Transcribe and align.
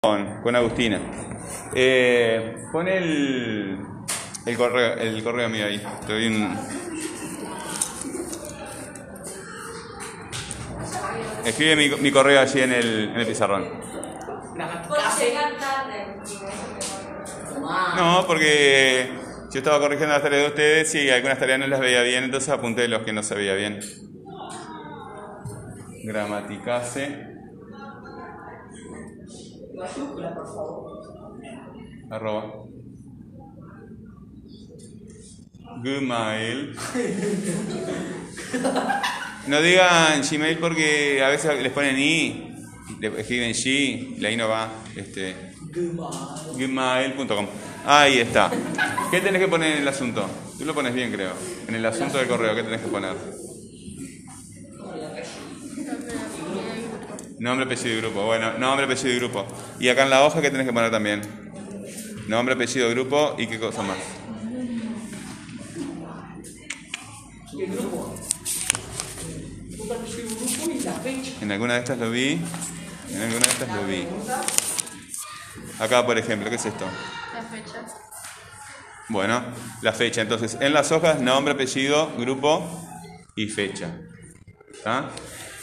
con, 0.00 0.54
Agustina. 0.54 1.00
Eh, 1.74 2.56
pon 2.70 2.86
el, 2.86 3.78
el, 4.46 4.56
correo, 4.56 4.94
el 4.94 5.24
correo 5.24 5.48
mío 5.48 5.66
ahí. 5.66 5.82
Te 6.06 6.12
doy 6.12 6.26
un... 6.28 6.56
Escribe 11.44 11.98
mi, 11.98 12.12
correo 12.12 12.40
allí 12.40 12.60
en 12.60 12.72
el, 12.72 13.08
en 13.08 13.16
el 13.16 13.26
pizarrón. 13.26 13.66
No, 17.96 18.24
porque 18.24 19.10
yo 19.50 19.58
estaba 19.58 19.80
corrigiendo 19.80 20.14
las 20.14 20.22
tareas 20.22 20.42
de 20.42 20.48
ustedes 20.48 20.94
y 20.94 21.10
algunas 21.10 21.40
tareas 21.40 21.58
no 21.58 21.66
las 21.66 21.80
veía 21.80 22.02
bien, 22.02 22.22
entonces 22.22 22.50
apunté 22.50 22.86
los 22.86 23.02
que 23.02 23.12
no 23.12 23.24
se 23.24 23.34
veía 23.34 23.54
bien. 23.54 23.80
Gramaticase. 26.04 27.37
Mayúscula, 29.78 30.34
arroba 32.10 32.64
Gmail. 35.82 36.76
No 39.46 39.62
digan 39.62 40.22
Gmail 40.28 40.58
porque 40.58 41.22
a 41.22 41.28
veces 41.28 41.62
les 41.62 41.72
ponen 41.72 41.98
i, 41.98 42.54
le 43.00 43.20
escriben 43.20 43.54
G, 43.54 44.18
la 44.18 44.30
i 44.30 44.36
no 44.36 44.48
va. 44.48 44.68
Este, 44.96 45.34
gmail.com. 46.56 47.46
Ahí 47.86 48.18
está. 48.18 48.50
¿Qué 49.10 49.20
tenés 49.20 49.40
que 49.40 49.48
poner 49.48 49.76
en 49.76 49.82
el 49.82 49.88
asunto? 49.88 50.28
Tú 50.58 50.64
lo 50.64 50.74
pones 50.74 50.92
bien, 50.92 51.12
creo. 51.12 51.32
En 51.68 51.74
el 51.74 51.86
asunto 51.86 52.18
del 52.18 52.26
correo, 52.26 52.54
¿qué 52.54 52.62
tenés 52.62 52.80
que 52.80 52.88
poner? 52.88 53.14
Nombre, 57.38 57.66
apellido 57.66 57.98
y 57.98 58.00
grupo. 58.00 58.24
Bueno, 58.24 58.58
nombre, 58.58 58.84
apellido 58.84 59.14
y 59.14 59.18
grupo. 59.18 59.46
Y 59.78 59.88
acá 59.88 60.02
en 60.02 60.10
la 60.10 60.24
hoja, 60.24 60.42
¿qué 60.42 60.50
tenés 60.50 60.66
que 60.66 60.72
poner 60.72 60.90
también? 60.90 61.22
Nombre, 62.26 62.54
apellido, 62.54 62.90
grupo 62.90 63.36
y 63.38 63.46
qué 63.46 63.58
cosa 63.58 63.82
más. 63.82 63.96
El 67.52 67.66
grupo. 67.68 68.14
Y 69.76 70.80
la 70.84 70.92
fecha. 70.92 71.30
En 71.40 71.52
alguna 71.52 71.74
de 71.74 71.80
estas 71.80 71.98
lo 71.98 72.10
vi. 72.10 72.40
En 73.10 73.22
alguna 73.22 73.46
de 73.46 73.52
estas 73.52 73.68
lo 73.68 73.86
vi. 73.86 74.06
Acá, 75.78 76.04
por 76.04 76.18
ejemplo, 76.18 76.50
¿qué 76.50 76.56
es 76.56 76.66
esto? 76.66 76.84
Las 77.32 77.50
fechas. 77.50 77.92
Bueno, 79.08 79.42
la 79.80 79.92
fecha. 79.92 80.20
Entonces, 80.20 80.58
en 80.60 80.72
las 80.72 80.92
hojas, 80.92 81.20
nombre, 81.20 81.54
apellido, 81.54 82.12
grupo 82.18 82.68
y 83.36 83.46
fecha. 83.46 83.96
¿Está? 84.72 85.10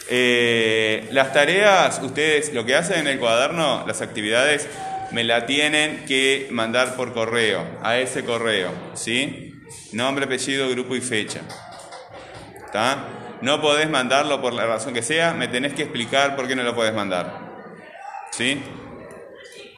Eh, 0.09 1.07
las 1.11 1.33
tareas, 1.33 1.99
ustedes 2.03 2.53
lo 2.53 2.65
que 2.65 2.75
hacen 2.75 2.99
en 2.99 3.07
el 3.07 3.19
cuaderno, 3.19 3.85
las 3.87 4.01
actividades, 4.01 4.67
me 5.11 5.23
la 5.23 5.45
tienen 5.45 6.05
que 6.05 6.47
mandar 6.51 6.95
por 6.95 7.13
correo, 7.13 7.65
a 7.81 7.97
ese 7.97 8.23
correo, 8.23 8.71
¿sí? 8.93 9.53
Nombre, 9.93 10.25
apellido, 10.25 10.69
grupo 10.69 10.95
y 10.95 11.01
fecha. 11.01 11.41
¿Está? 12.65 13.07
No 13.41 13.61
podés 13.61 13.89
mandarlo 13.89 14.41
por 14.41 14.53
la 14.53 14.65
razón 14.65 14.93
que 14.93 15.01
sea, 15.01 15.33
me 15.33 15.47
tenés 15.47 15.73
que 15.73 15.83
explicar 15.83 16.35
por 16.35 16.47
qué 16.47 16.55
no 16.55 16.63
lo 16.63 16.75
podés 16.75 16.93
mandar. 16.93 17.45
¿Sí? 18.31 18.61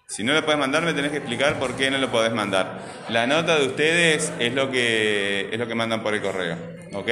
Si 0.07 0.23
no 0.23 0.33
lo 0.33 0.43
podés 0.43 0.59
mandar, 0.59 0.83
me 0.83 0.93
tenés 0.93 1.11
que 1.11 1.17
explicar 1.17 1.59
por 1.59 1.75
qué 1.75 1.91
no 1.91 1.97
lo 1.97 2.09
podés 2.09 2.33
mandar. 2.33 2.79
La 3.09 3.27
nota 3.27 3.57
de 3.57 3.67
ustedes 3.67 4.31
es 4.39 4.53
lo 4.53 4.71
que, 4.71 5.49
es 5.51 5.59
lo 5.59 5.67
que 5.67 5.75
mandan 5.75 6.01
por 6.01 6.13
el 6.13 6.21
correo. 6.21 6.57
¿Ok? 6.93 7.09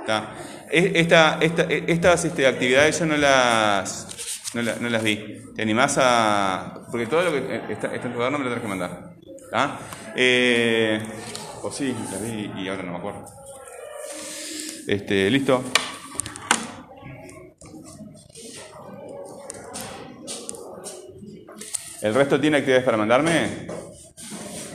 ¿Está? 0.00 0.34
Es- 0.70 0.92
Esta, 0.94 1.38
esta, 1.40 1.62
estas 1.62 2.24
este, 2.24 2.46
actividades 2.46 2.98
yo 2.98 3.06
no 3.06 3.16
las, 3.16 4.50
no, 4.54 4.62
la- 4.62 4.76
no 4.76 4.88
las 4.88 5.02
vi. 5.02 5.42
¿Te 5.54 5.62
animás 5.62 5.96
a...? 6.00 6.80
Porque 6.90 7.06
todo 7.06 7.22
lo 7.22 7.32
que 7.32 7.38
eh, 7.38 7.62
está, 7.70 7.94
está 7.94 8.06
en 8.06 8.12
tu 8.12 8.16
cuaderno 8.16 8.38
me 8.38 8.44
lo 8.44 8.50
tenés 8.50 8.62
que 8.62 8.68
mandar. 8.68 9.14
¿Está? 9.44 9.78
Eh, 10.16 11.00
o 11.62 11.70
sí, 11.70 11.94
las 12.10 12.20
vi 12.22 12.50
y 12.62 12.68
ahora 12.68 12.82
no 12.82 12.92
me 12.92 12.98
acuerdo. 12.98 13.24
Este, 14.86 15.30
¿Listo? 15.30 15.62
¿El 22.02 22.14
resto 22.14 22.40
tiene 22.40 22.58
actividades 22.58 22.84
para 22.84 22.96
mandarme? 22.96 23.66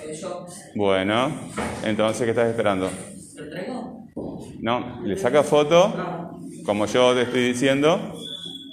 Eso. 0.10 0.48
Bueno, 0.76 1.52
entonces, 1.84 2.24
¿qué 2.24 2.32
estás 2.32 2.50
esperando? 2.50 2.90
¿Lo 3.36 3.50
traigo? 3.50 4.01
No, 4.68 4.76
le 5.04 5.18
saca 5.18 5.44
foto, 5.44 5.82
como 6.64 6.86
yo 6.86 7.14
te 7.16 7.24
estoy 7.24 7.42
diciendo, 7.50 8.14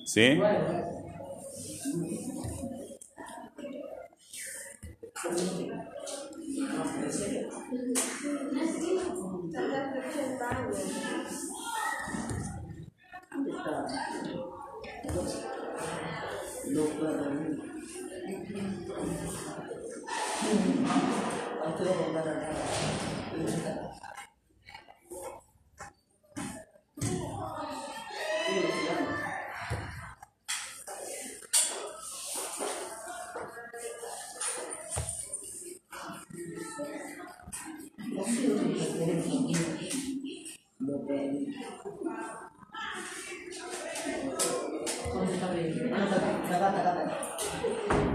¿sí? 0.04 0.58
Ah, 46.50 46.56
acá, 46.56 46.68
acá, 46.68 46.90
acá, 46.92 48.07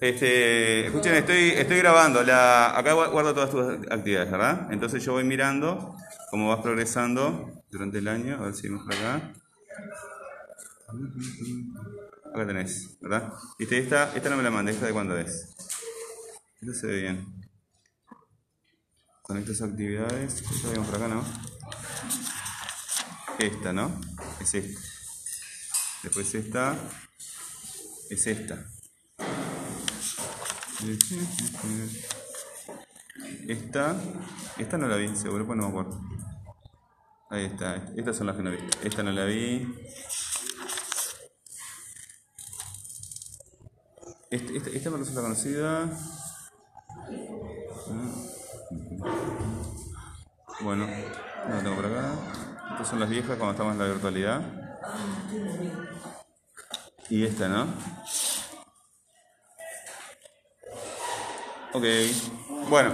Este, 0.00 0.86
escuchen, 0.86 1.14
estoy, 1.14 1.50
estoy 1.50 1.78
grabando. 1.78 2.22
La, 2.22 2.76
acá 2.76 2.94
gua- 2.94 3.10
guardo 3.10 3.34
todas 3.34 3.50
tus 3.50 3.62
actividades, 3.90 4.30
¿verdad? 4.30 4.72
Entonces 4.72 5.04
yo 5.04 5.12
voy 5.12 5.24
mirando 5.24 5.94
cómo 6.30 6.48
vas 6.48 6.60
progresando 6.62 7.64
durante 7.70 7.98
el 7.98 8.08
año. 8.08 8.36
A 8.36 8.46
ver 8.46 8.54
si 8.54 8.68
vemos 8.68 8.84
por 8.86 8.94
acá. 8.94 9.32
Acá 12.34 12.46
tenés, 12.46 12.98
¿verdad? 13.00 13.32
Viste, 13.58 13.78
esta, 13.78 14.14
esta 14.16 14.30
no 14.30 14.36
me 14.36 14.42
la 14.42 14.50
mandé, 14.50 14.72
esta 14.72 14.86
de 14.86 14.92
cuándo 14.92 15.18
es. 15.18 15.54
Esta 16.62 16.74
se 16.74 16.86
ve 16.86 17.00
bien. 17.02 17.26
Con 19.22 19.36
estas 19.36 19.60
actividades, 19.62 20.40
esta 20.42 20.68
vemos 20.70 20.86
por 20.86 20.96
acá, 20.96 21.08
¿no? 21.08 21.24
Esta, 23.38 23.72
¿no? 23.72 24.00
Es 24.40 24.54
esta. 24.54 24.80
Después 26.02 26.34
esta 26.34 26.74
es 28.08 28.26
esta. 28.26 28.64
Esta, 33.46 33.96
esta 34.58 34.78
no 34.78 34.86
la 34.88 34.96
vi, 34.96 35.14
seguro, 35.16 35.46
pues 35.46 35.56
no 35.58 35.64
me 35.64 35.68
acuerdo. 35.70 36.00
Ahí 37.30 37.44
está, 37.44 37.76
estas 37.96 38.16
son 38.16 38.26
las 38.26 38.36
que 38.36 38.42
no 38.42 38.50
vi. 38.50 38.58
Esta 38.82 39.02
no 39.02 39.12
la 39.12 39.24
vi. 39.24 39.74
Este- 44.30 44.56
Esta, 44.56 44.70
esta 44.70 44.90
me 44.90 44.96
resulta 44.98 45.22
conocida. 45.22 45.90
Bueno, 50.62 50.86
no 50.86 51.54
la 51.54 51.62
tengo 51.62 51.76
por 51.76 51.86
acá. 51.86 52.12
Estas 52.72 52.88
son 52.88 53.00
las 53.00 53.08
viejas 53.10 53.36
cuando 53.36 53.52
estamos 53.52 53.72
en 53.72 53.78
la 53.78 53.86
virtualidad. 53.86 54.40
Y 57.08 57.24
esta, 57.24 57.48
¿no? 57.48 57.66
Ok. 61.72 61.84
Bueno. 62.68 62.92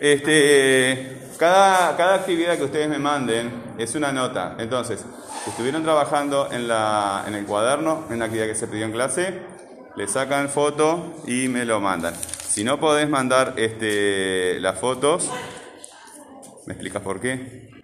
Este, 0.00 1.18
cada, 1.38 1.96
cada 1.96 2.14
actividad 2.16 2.56
que 2.56 2.64
ustedes 2.64 2.88
me 2.88 2.98
manden 2.98 3.50
es 3.78 3.94
una 3.94 4.12
nota. 4.12 4.56
Entonces, 4.58 5.04
estuvieron 5.46 5.82
trabajando 5.82 6.50
en, 6.52 6.68
la, 6.68 7.24
en 7.26 7.34
el 7.34 7.44
cuaderno, 7.44 8.04
en 8.10 8.18
la 8.18 8.26
actividad 8.26 8.46
que 8.46 8.54
se 8.54 8.68
pidió 8.68 8.84
en 8.84 8.92
clase, 8.92 9.40
le 9.96 10.06
sacan 10.06 10.48
foto 10.48 11.14
y 11.26 11.48
me 11.48 11.64
lo 11.64 11.80
mandan. 11.80 12.14
Si 12.14 12.62
no 12.62 12.78
podés 12.78 13.08
mandar 13.08 13.54
este, 13.56 14.60
las 14.60 14.78
fotos, 14.78 15.30
¿me 16.66 16.74
explicas 16.74 17.02
por 17.02 17.20
qué? 17.20 17.75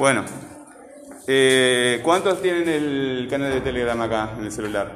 Bueno, 0.00 0.24
eh, 1.26 2.00
¿cuántos 2.02 2.40
tienen 2.40 2.66
el 2.70 3.28
canal 3.28 3.52
de 3.52 3.60
Telegram 3.60 4.00
acá 4.00 4.30
en 4.38 4.46
el 4.46 4.50
celular? 4.50 4.90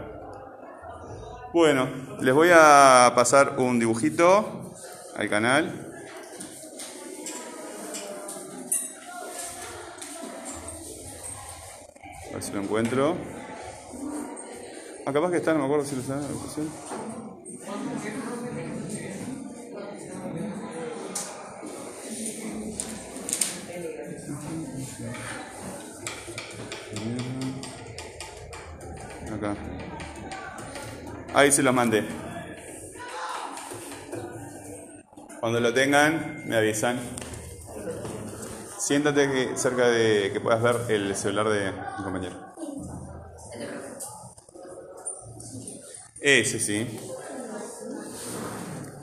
Bueno, 1.53 1.87
les 2.23 2.33
voy 2.33 2.49
a 2.51 3.13
pasar 3.15 3.59
un 3.59 3.79
dibujito 3.79 4.73
al 5.15 5.29
canal. 5.29 5.91
A 12.31 12.33
ver 12.33 12.43
si 12.43 12.53
lo 12.53 12.63
encuentro. 12.63 13.19
Ah, 15.05 15.13
capaz 15.13 15.31
que 15.33 15.37
está, 15.37 15.53
no 15.53 15.59
me 15.59 15.65
acuerdo 15.67 15.85
si 15.85 15.97
lo 15.97 16.01
está 16.01 16.15
en 16.15 16.23
la 16.23 16.29
Ahí 31.35 31.51
se 31.51 31.63
los 31.63 31.75
mandé. 31.75 32.05
Cuando 35.41 35.61
lo 35.61 35.75
tengan, 35.75 36.45
me 36.47 36.57
avisan. 36.57 36.99
Siéntate 38.79 39.57
cerca 39.57 39.89
de 39.89 40.31
que 40.33 40.41
puedas 40.41 40.63
ver 40.63 40.77
el 40.89 41.15
celular 41.17 41.49
de 41.49 41.73
mi 41.73 42.05
compañero. 42.05 42.37
Ese 46.21 46.59
sí. 46.59 46.99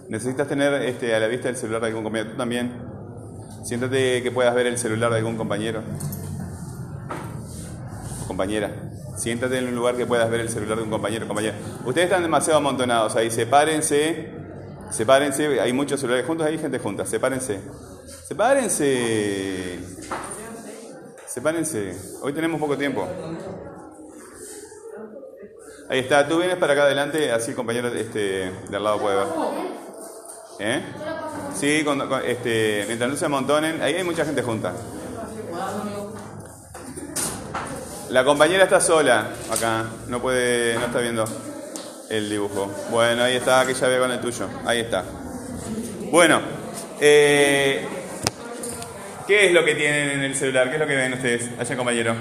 Necesitas 0.10 0.48
tener 0.48 0.74
este, 0.82 1.16
a 1.16 1.20
la 1.20 1.28
vista 1.28 1.50
el 1.50 1.56
celular 1.56 1.82
de 1.82 1.88
algún 1.88 2.04
compañero. 2.04 2.32
Tú 2.32 2.38
también. 2.38 2.72
Siéntate 3.64 4.24
que 4.24 4.32
puedas 4.32 4.56
ver 4.56 4.66
el 4.66 4.78
celular 4.78 5.12
de 5.12 5.18
algún 5.20 5.38
compañero. 5.38 5.84
Compañera. 8.26 8.81
Siéntate 9.22 9.60
en 9.60 9.68
un 9.68 9.76
lugar 9.76 9.96
que 9.96 10.08
puedas 10.08 10.28
ver 10.32 10.40
el 10.40 10.50
celular 10.50 10.78
de 10.78 10.84
un 10.84 10.90
compañero 10.90 11.26
o 11.26 11.28
compañera. 11.28 11.56
Ustedes 11.86 12.06
están 12.06 12.24
demasiado 12.24 12.58
amontonados 12.58 13.16
ahí. 13.16 13.30
Sepárense. 13.30 14.32
Sepárense. 14.90 15.62
Hay 15.62 15.72
muchos 15.74 16.00
celulares 16.00 16.26
juntos, 16.26 16.48
hay 16.48 16.58
gente 16.58 16.80
junta. 16.80 17.06
Sepárense. 17.06 17.60
Sepárense. 18.28 19.78
Sepárense. 21.28 21.96
Hoy 22.24 22.34
tenemos 22.34 22.60
poco 22.60 22.76
tiempo. 22.76 23.08
Ahí 25.88 26.00
está. 26.00 26.28
Tú 26.28 26.40
vienes 26.40 26.58
para 26.58 26.74
acá 26.74 26.84
adelante, 26.86 27.32
así 27.32 27.52
el 27.52 27.56
compañero 27.56 27.90
este, 27.90 28.52
de 28.72 28.76
al 28.76 28.84
lado 28.84 29.00
puede 29.00 29.18
ver. 29.18 29.28
¿Eh? 30.58 30.82
Sí, 31.54 31.86
este, 32.26 32.86
mientras 32.88 33.08
no 33.08 33.16
se 33.16 33.26
amontonen. 33.26 33.84
Ahí 33.84 33.94
hay 33.94 34.04
mucha 34.04 34.26
gente 34.26 34.42
junta. 34.42 34.74
La 38.12 38.26
compañera 38.26 38.66
está 38.66 38.82
sola 38.82 39.30
acá, 39.50 39.86
no 40.10 40.22
puede, 40.22 40.76
no 40.76 40.88
está 40.88 41.00
viendo 41.00 41.24
el 42.10 42.30
dibujo. 42.30 42.70
Bueno, 42.90 43.24
ahí 43.24 43.38
está, 43.38 43.66
que 43.66 43.74
ya 43.74 43.88
ve 43.88 44.00
con 44.00 44.12
el 44.12 44.20
tuyo. 44.20 44.50
Ahí 44.66 44.82
está. 44.82 45.06
Bueno, 46.12 46.42
eh, 47.00 47.88
¿qué 49.26 49.48
es 49.48 49.54
lo 49.54 49.64
que 49.64 49.76
tienen 49.76 50.10
en 50.10 50.24
el 50.24 50.36
celular? 50.36 50.68
¿Qué 50.68 50.74
es 50.74 50.82
lo 50.82 50.88
que 50.88 50.96
ven 50.96 51.14
ustedes, 51.14 51.52
allá 51.58 51.78
compañero? 51.78 52.14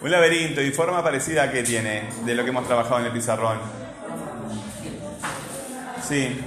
Un 0.00 0.10
laberinto 0.10 0.62
y 0.62 0.70
forma 0.70 1.04
parecida 1.04 1.42
a 1.42 1.52
qué 1.52 1.62
tiene 1.62 2.08
de 2.24 2.34
lo 2.34 2.42
que 2.42 2.48
hemos 2.48 2.66
trabajado 2.66 3.00
en 3.00 3.06
el 3.06 3.12
pizarrón. 3.12 3.58
Sí. 6.08 6.40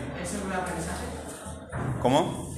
¿Cómo? 2.01 2.51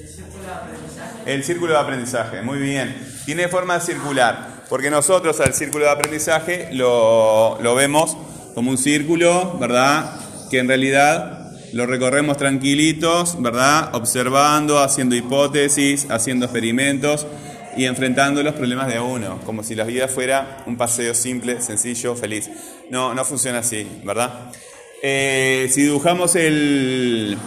El 1.25 1.44
círculo 1.44 1.74
de 1.74 1.80
aprendizaje, 1.80 2.42
muy 2.42 2.60
bien. 2.60 2.95
Tiene 3.25 3.50
forma 3.50 3.77
circular, 3.81 4.55
porque 4.69 4.89
nosotros 4.89 5.39
al 5.39 5.53
círculo 5.53 5.85
de 5.85 5.91
aprendizaje 5.91 6.69
lo, 6.71 7.57
lo 7.62 7.75
vemos 7.75 8.17
como 8.53 8.71
un 8.71 8.77
círculo, 8.77 9.57
¿verdad? 9.59 10.19
Que 10.50 10.59
en 10.59 10.67
realidad 10.67 11.51
lo 11.73 11.85
recorremos 11.85 12.38
tranquilitos, 12.38 13.41
¿verdad? 13.41 13.94
Observando, 13.94 14.79
haciendo 14.79 15.15
hipótesis, 15.15 16.07
haciendo 16.09 16.45
experimentos 16.45 17.27
y 17.75 17.85
enfrentando 17.85 18.41
los 18.44 18.53
problemas 18.53 18.88
de 18.88 19.00
uno, 19.00 19.39
como 19.45 19.62
si 19.63 19.75
la 19.75 19.83
vida 19.83 20.07
fuera 20.07 20.63
un 20.65 20.77
paseo 20.77 21.13
simple, 21.13 21.62
sencillo, 21.62 22.15
feliz. 22.15 22.50
No, 22.89 23.13
no 23.13 23.25
funciona 23.25 23.59
así, 23.59 23.85
¿verdad? 24.06 24.51
Eh, 25.03 25.67
si 25.69 25.81
dibujamos 25.83 26.35
el, 26.35 27.38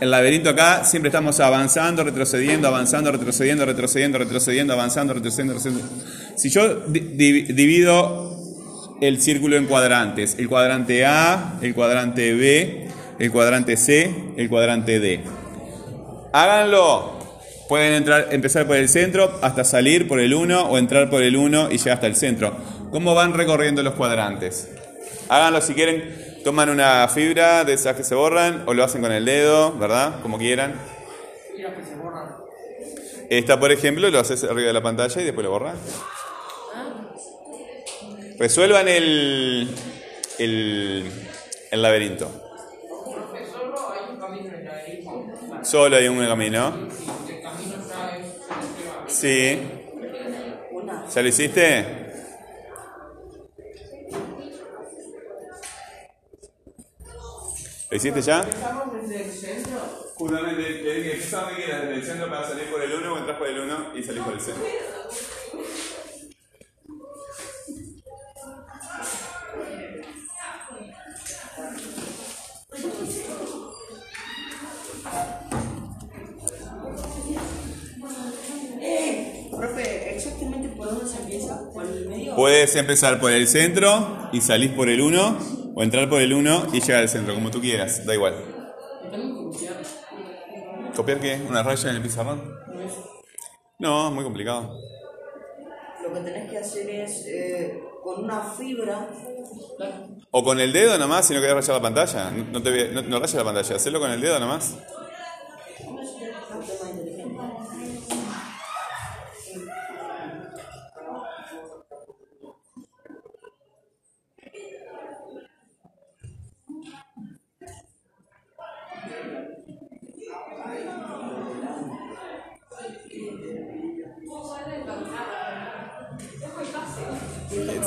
el 0.00 0.10
laberinto 0.10 0.50
acá, 0.50 0.84
siempre 0.84 1.08
estamos 1.08 1.38
avanzando, 1.40 2.02
retrocediendo, 2.04 2.66
avanzando, 2.68 3.12
retrocediendo, 3.12 3.66
retrocediendo, 3.66 4.18
retrocediendo, 4.18 4.72
avanzando, 4.72 5.12
retrocediendo, 5.14 5.54
retrocediendo. 5.54 5.94
Si 6.36 6.48
yo 6.50 6.86
di- 6.86 7.00
di- 7.00 7.42
divido 7.52 8.36
el 9.00 9.20
círculo 9.20 9.56
en 9.56 9.66
cuadrantes, 9.66 10.36
el 10.38 10.48
cuadrante 10.48 11.04
A, 11.06 11.54
el 11.62 11.74
cuadrante 11.74 12.32
B, 12.34 12.88
el 13.18 13.30
cuadrante 13.30 13.76
C, 13.76 14.10
el 14.36 14.48
cuadrante 14.48 15.00
D. 15.00 15.20
Háganlo. 16.32 17.18
Pueden 17.68 17.92
entrar, 17.94 18.28
empezar 18.32 18.66
por 18.66 18.76
el 18.76 18.88
centro 18.88 19.38
hasta 19.42 19.62
salir 19.62 20.08
por 20.08 20.18
el 20.18 20.34
1 20.34 20.62
o 20.70 20.76
entrar 20.78 21.08
por 21.08 21.22
el 21.22 21.36
1 21.36 21.68
y 21.70 21.78
llegar 21.78 21.94
hasta 21.94 22.06
el 22.08 22.16
centro. 22.16 22.56
¿Cómo 22.90 23.14
van 23.14 23.32
recorriendo 23.32 23.82
los 23.84 23.94
cuadrantes? 23.94 24.68
Háganlo 25.28 25.60
si 25.60 25.74
quieren. 25.74 26.29
Toman 26.44 26.70
una 26.70 27.06
fibra 27.08 27.64
de 27.64 27.74
esas 27.74 27.94
que 27.96 28.04
se 28.04 28.14
borran 28.14 28.64
o 28.66 28.74
lo 28.74 28.82
hacen 28.82 29.02
con 29.02 29.12
el 29.12 29.24
dedo, 29.24 29.72
¿verdad? 29.72 30.22
Como 30.22 30.38
quieran. 30.38 30.74
Esta, 33.28 33.60
por 33.60 33.70
ejemplo, 33.70 34.10
lo 34.10 34.18
haces 34.18 34.42
arriba 34.44 34.68
de 34.68 34.72
la 34.72 34.82
pantalla 34.82 35.20
y 35.20 35.24
después 35.24 35.44
lo 35.44 35.50
borras. 35.50 35.76
Resuelvan 38.38 38.88
el, 38.88 39.68
el, 40.38 41.12
el 41.70 41.82
laberinto. 41.82 42.30
Solo 45.62 45.96
hay 45.96 46.08
un 46.08 46.26
camino. 46.26 46.88
Sí. 49.08 49.60
¿Ya 51.14 51.22
lo 51.22 51.28
hiciste? 51.28 51.99
¿Lo 57.90 57.96
hiciste 57.96 58.22
ya? 58.22 58.48
Justamente, 60.14 60.62
le 60.62 60.94
dije, 60.94 61.18
¿qué 61.18 61.22
sabe 61.22 61.56
que 61.56 61.62
desde 61.62 61.94
el 61.94 62.04
centro 62.04 62.30
para 62.30 62.46
salir 62.46 62.70
por 62.70 62.80
el 62.80 62.92
1 62.92 63.12
o 63.12 63.18
entras 63.18 63.36
por 63.36 63.48
el 63.48 63.58
1 63.58 63.96
y 63.96 64.02
salís 64.04 64.22
por 64.22 64.34
el 64.34 64.40
centro? 64.40 64.64
Eh, 78.82 79.50
profe, 79.50 80.14
exactamente 80.14 80.68
por 80.76 80.90
dónde 80.90 81.06
se 81.08 81.16
empieza, 81.16 81.72
por 81.72 81.84
el 81.84 82.08
medio. 82.08 82.36
Puedes 82.36 82.76
empezar 82.76 83.18
por 83.18 83.32
el 83.32 83.48
centro 83.48 84.28
y 84.32 84.40
salís 84.42 84.70
por 84.70 84.88
el 84.88 85.00
1 85.00 85.59
o 85.74 85.82
entrar 85.82 86.08
por 86.08 86.20
el 86.20 86.32
1 86.32 86.68
y 86.72 86.80
llegar 86.80 87.02
al 87.02 87.08
centro, 87.08 87.34
como 87.34 87.50
tú 87.50 87.60
quieras, 87.60 88.04
da 88.06 88.14
igual. 88.14 88.34
¿Copiar 90.94 91.20
qué? 91.20 91.40
¿Una 91.48 91.62
raya 91.62 91.90
en 91.90 91.96
el 91.96 92.02
pizarrón? 92.02 92.54
No, 93.78 94.08
es 94.08 94.14
muy 94.14 94.24
complicado. 94.24 94.78
Lo 96.02 96.12
que 96.12 96.20
tenés 96.20 96.50
que 96.50 96.58
hacer 96.58 96.90
es 96.90 97.26
eh, 97.26 97.80
con 98.02 98.24
una 98.24 98.42
fibra. 98.42 99.08
O 100.30 100.42
con 100.44 100.60
el 100.60 100.72
dedo 100.72 100.98
nomás, 100.98 101.26
si 101.26 101.34
no 101.34 101.40
querés 101.40 101.54
rayar 101.54 101.76
la 101.76 101.82
pantalla. 101.82 102.30
No, 102.30 102.62
te, 102.62 102.88
no, 102.88 103.02
no 103.02 103.18
rayes 103.18 103.34
la 103.34 103.44
pantalla, 103.44 103.76
hacelo 103.76 104.00
con 104.00 104.10
el 104.10 104.20
dedo 104.20 104.38
nomás. 104.38 104.76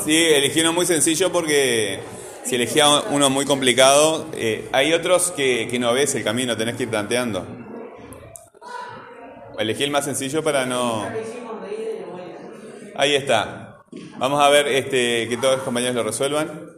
Sí, 0.04 0.14
elegí 0.14 0.60
uno 0.60 0.74
muy 0.74 0.84
sencillo 0.84 1.32
porque 1.32 1.98
si 2.44 2.56
elegía 2.56 2.86
uno 3.10 3.30
muy 3.30 3.46
complicado, 3.46 4.26
eh, 4.34 4.68
hay 4.72 4.92
otros 4.92 5.30
que, 5.30 5.66
que 5.70 5.78
no 5.78 5.94
ves 5.94 6.14
el 6.14 6.22
camino, 6.22 6.58
tenés 6.58 6.76
que 6.76 6.82
ir 6.82 6.90
planteando. 6.90 7.46
Elegí 9.58 9.84
el 9.84 9.90
más 9.90 10.04
sencillo 10.04 10.44
para 10.44 10.66
no... 10.66 11.08
Ahí 12.96 13.14
está. 13.14 13.82
Vamos 14.18 14.42
a 14.42 14.50
ver 14.50 14.68
este, 14.68 15.26
que 15.26 15.38
todos 15.38 15.56
los 15.56 15.64
compañeros 15.64 15.94
lo 15.94 16.02
resuelvan. 16.02 16.70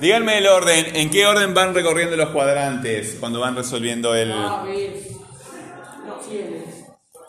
Díganme 0.00 0.38
el 0.38 0.46
orden. 0.48 0.96
¿En 0.96 1.08
qué 1.10 1.24
orden 1.24 1.54
van 1.54 1.74
recorriendo 1.74 2.16
los 2.16 2.28
cuadrantes 2.28 3.16
cuando 3.18 3.40
van 3.40 3.56
resolviendo 3.56 4.14
el... 4.14 4.34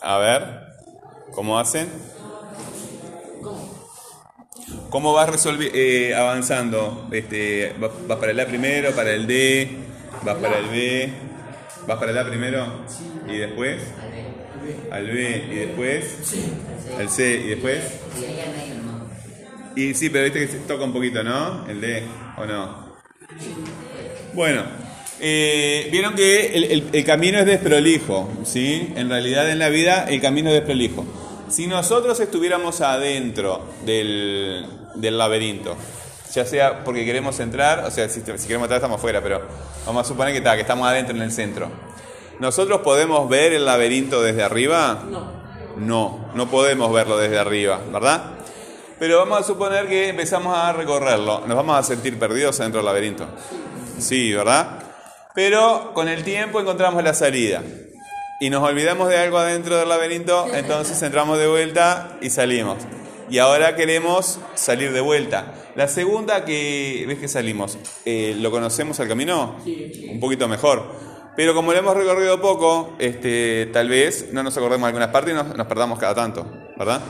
A 0.02 0.18
ver, 0.18 0.42
¿cómo 1.32 1.58
hacen? 1.58 1.88
¿Cómo 4.90 5.14
vas 5.14 5.48
eh, 5.74 6.14
avanzando? 6.16 7.08
Este, 7.12 7.74
¿Vas 7.80 8.18
para 8.20 8.32
el 8.32 8.40
A 8.40 8.46
primero, 8.46 8.92
para 8.92 9.12
el 9.12 9.26
D, 9.26 9.70
vas 10.24 10.36
para 10.36 10.60
el 10.60 10.68
B? 10.68 11.14
¿Vas 11.88 11.98
para 11.98 12.12
el 12.12 12.18
A 12.18 12.26
primero? 12.26 12.68
¿Y 13.28 13.38
después? 13.38 13.82
Al 14.92 15.08
B. 15.08 15.48
¿Y 15.52 15.56
después? 15.56 16.36
Al 17.00 17.10
C. 17.10 17.42
¿Y 17.44 17.48
después? 17.50 17.80
Y 19.76 19.94
sí, 19.96 20.10
pero 20.10 20.26
viste 20.26 20.40
que 20.40 20.48
se 20.48 20.60
toca 20.60 20.84
un 20.84 20.94
poquito, 20.94 21.24
¿no? 21.24 21.68
El 21.68 21.82
D, 21.82 22.04
¿o 22.38 22.46
no? 22.46 22.94
Bueno, 24.34 24.64
eh, 25.20 25.90
vieron 25.92 26.16
que 26.16 26.90
el, 26.92 27.06
camino 27.06 27.40
es 27.40 27.46
desprolijo, 27.46 28.30
¿sí? 28.44 28.92
En 28.96 29.10
realidad 29.10 29.50
en 29.50 29.60
la 29.60 29.70
vida 29.70 30.06
el 30.10 30.22
camino 30.22 30.50
es 30.50 30.56
desprolijo. 30.56 31.06
Si 31.50 31.68
nosotros 31.68 32.20
estuviéramos 32.20 32.82
adentro 32.82 33.62
del, 33.86 34.66
del 34.96 35.18
laberinto, 35.18 35.76
ya 36.34 36.46
sea 36.46 36.84
porque 36.84 37.06
queremos 37.06 37.40
entrar, 37.40 37.86
o 37.86 37.92
sea, 37.92 38.10
si, 38.10 38.22
queremos 38.22 38.66
entrar 38.66 38.74
estamos 38.74 39.00
fuera, 39.00 39.22
pero 39.22 39.42
vamos 39.86 40.06
a 40.06 40.08
suponer 40.08 40.34
que, 40.34 40.40
está, 40.40 40.56
que 40.56 40.62
estamos 40.62 40.88
adentro 40.88 41.16
en 41.16 41.22
el 41.22 41.32
centro. 41.32 41.70
¿Nosotros 42.40 42.82
podemos 42.82 43.30
ver 43.30 43.54
el 43.54 43.66
laberinto 43.66 44.22
desde 44.22 44.44
arriba? 44.44 45.04
No. 45.10 45.44
No, 45.78 46.26
no 46.36 46.50
podemos 46.50 46.92
verlo 46.92 47.18
desde 47.18 47.40
arriba, 47.40 47.80
¿verdad? 47.92 48.32
Pero 49.00 49.18
vamos 49.18 49.40
a 49.40 49.44
suponer 49.44 49.88
que 49.88 50.10
empezamos 50.10 50.56
a 50.56 50.72
recorrerlo. 50.74 51.44
¿Nos 51.48 51.56
vamos 51.56 51.78
a 51.78 51.84
sentir 51.84 52.18
perdidos 52.20 52.58
dentro 52.60 52.80
del 52.80 52.86
laberinto? 52.86 53.26
Sí, 53.98 54.34
¿verdad? 54.34 54.83
Pero 55.34 55.92
con 55.94 56.08
el 56.08 56.24
tiempo 56.24 56.60
encontramos 56.60 57.04
la 57.04 57.14
salida. 57.14 57.64
Y 58.40 58.50
nos 58.50 58.62
olvidamos 58.62 59.10
de 59.10 59.18
algo 59.18 59.38
adentro 59.38 59.78
del 59.78 59.90
laberinto, 59.90 60.48
entonces 60.54 61.02
entramos 61.02 61.40
de 61.40 61.48
vuelta 61.48 62.18
y 62.22 62.30
salimos. 62.30 62.78
Y 63.30 63.40
ahora 63.40 63.76
queremos 63.76 64.40
salir 64.54 64.92
de 64.92 65.02
vuelta. 65.02 65.54
La 65.76 65.88
segunda 65.88 66.46
que 66.46 67.06
ves 67.08 67.18
que 67.18 67.28
salimos, 67.28 67.78
eh, 68.06 68.36
¿lo 68.38 68.52
conocemos 68.52 69.00
al 69.00 69.08
camino? 69.08 69.60
Sí. 69.64 70.08
Un 70.12 70.20
poquito 70.20 70.48
mejor. 70.48 70.92
Pero 71.36 71.56
como 71.56 71.72
lo 71.72 71.80
hemos 71.80 71.96
recorrido 71.96 72.40
poco, 72.40 72.94
este, 73.00 73.70
tal 73.74 73.90
vez 73.90 74.28
no 74.34 74.44
nos 74.44 74.56
acordemos 74.56 74.82
de 74.82 74.88
algunas 74.90 75.10
partes 75.10 75.34
y 75.34 75.36
nos, 75.36 75.56
nos 75.56 75.66
perdamos 75.66 75.98
cada 75.98 76.14
tanto, 76.14 76.46
¿verdad? 76.78 77.02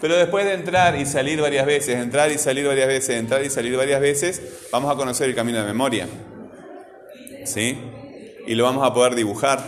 Pero 0.00 0.16
después 0.16 0.44
de 0.44 0.54
entrar 0.54 0.96
y 0.96 1.06
salir 1.06 1.40
varias 1.40 1.66
veces, 1.66 1.96
entrar 1.96 2.30
y 2.30 2.38
salir 2.38 2.66
varias 2.66 2.86
veces, 2.86 3.16
entrar 3.16 3.44
y 3.44 3.50
salir 3.50 3.76
varias 3.76 4.00
veces, 4.00 4.68
vamos 4.70 4.92
a 4.92 4.96
conocer 4.96 5.28
el 5.28 5.34
camino 5.34 5.58
de 5.58 5.64
memoria. 5.64 6.06
¿Sí? 7.46 7.78
Y 8.46 8.54
lo 8.54 8.64
vamos 8.64 8.86
a 8.86 8.92
poder 8.92 9.14
dibujar. 9.14 9.64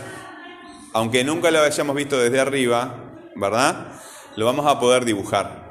Aunque 0.93 1.23
nunca 1.23 1.51
lo 1.51 1.61
hayamos 1.61 1.95
visto 1.95 2.19
desde 2.19 2.39
arriba, 2.39 2.95
¿verdad? 3.35 3.93
Lo 4.35 4.45
vamos 4.45 4.65
a 4.67 4.79
poder 4.79 5.05
dibujar 5.05 5.69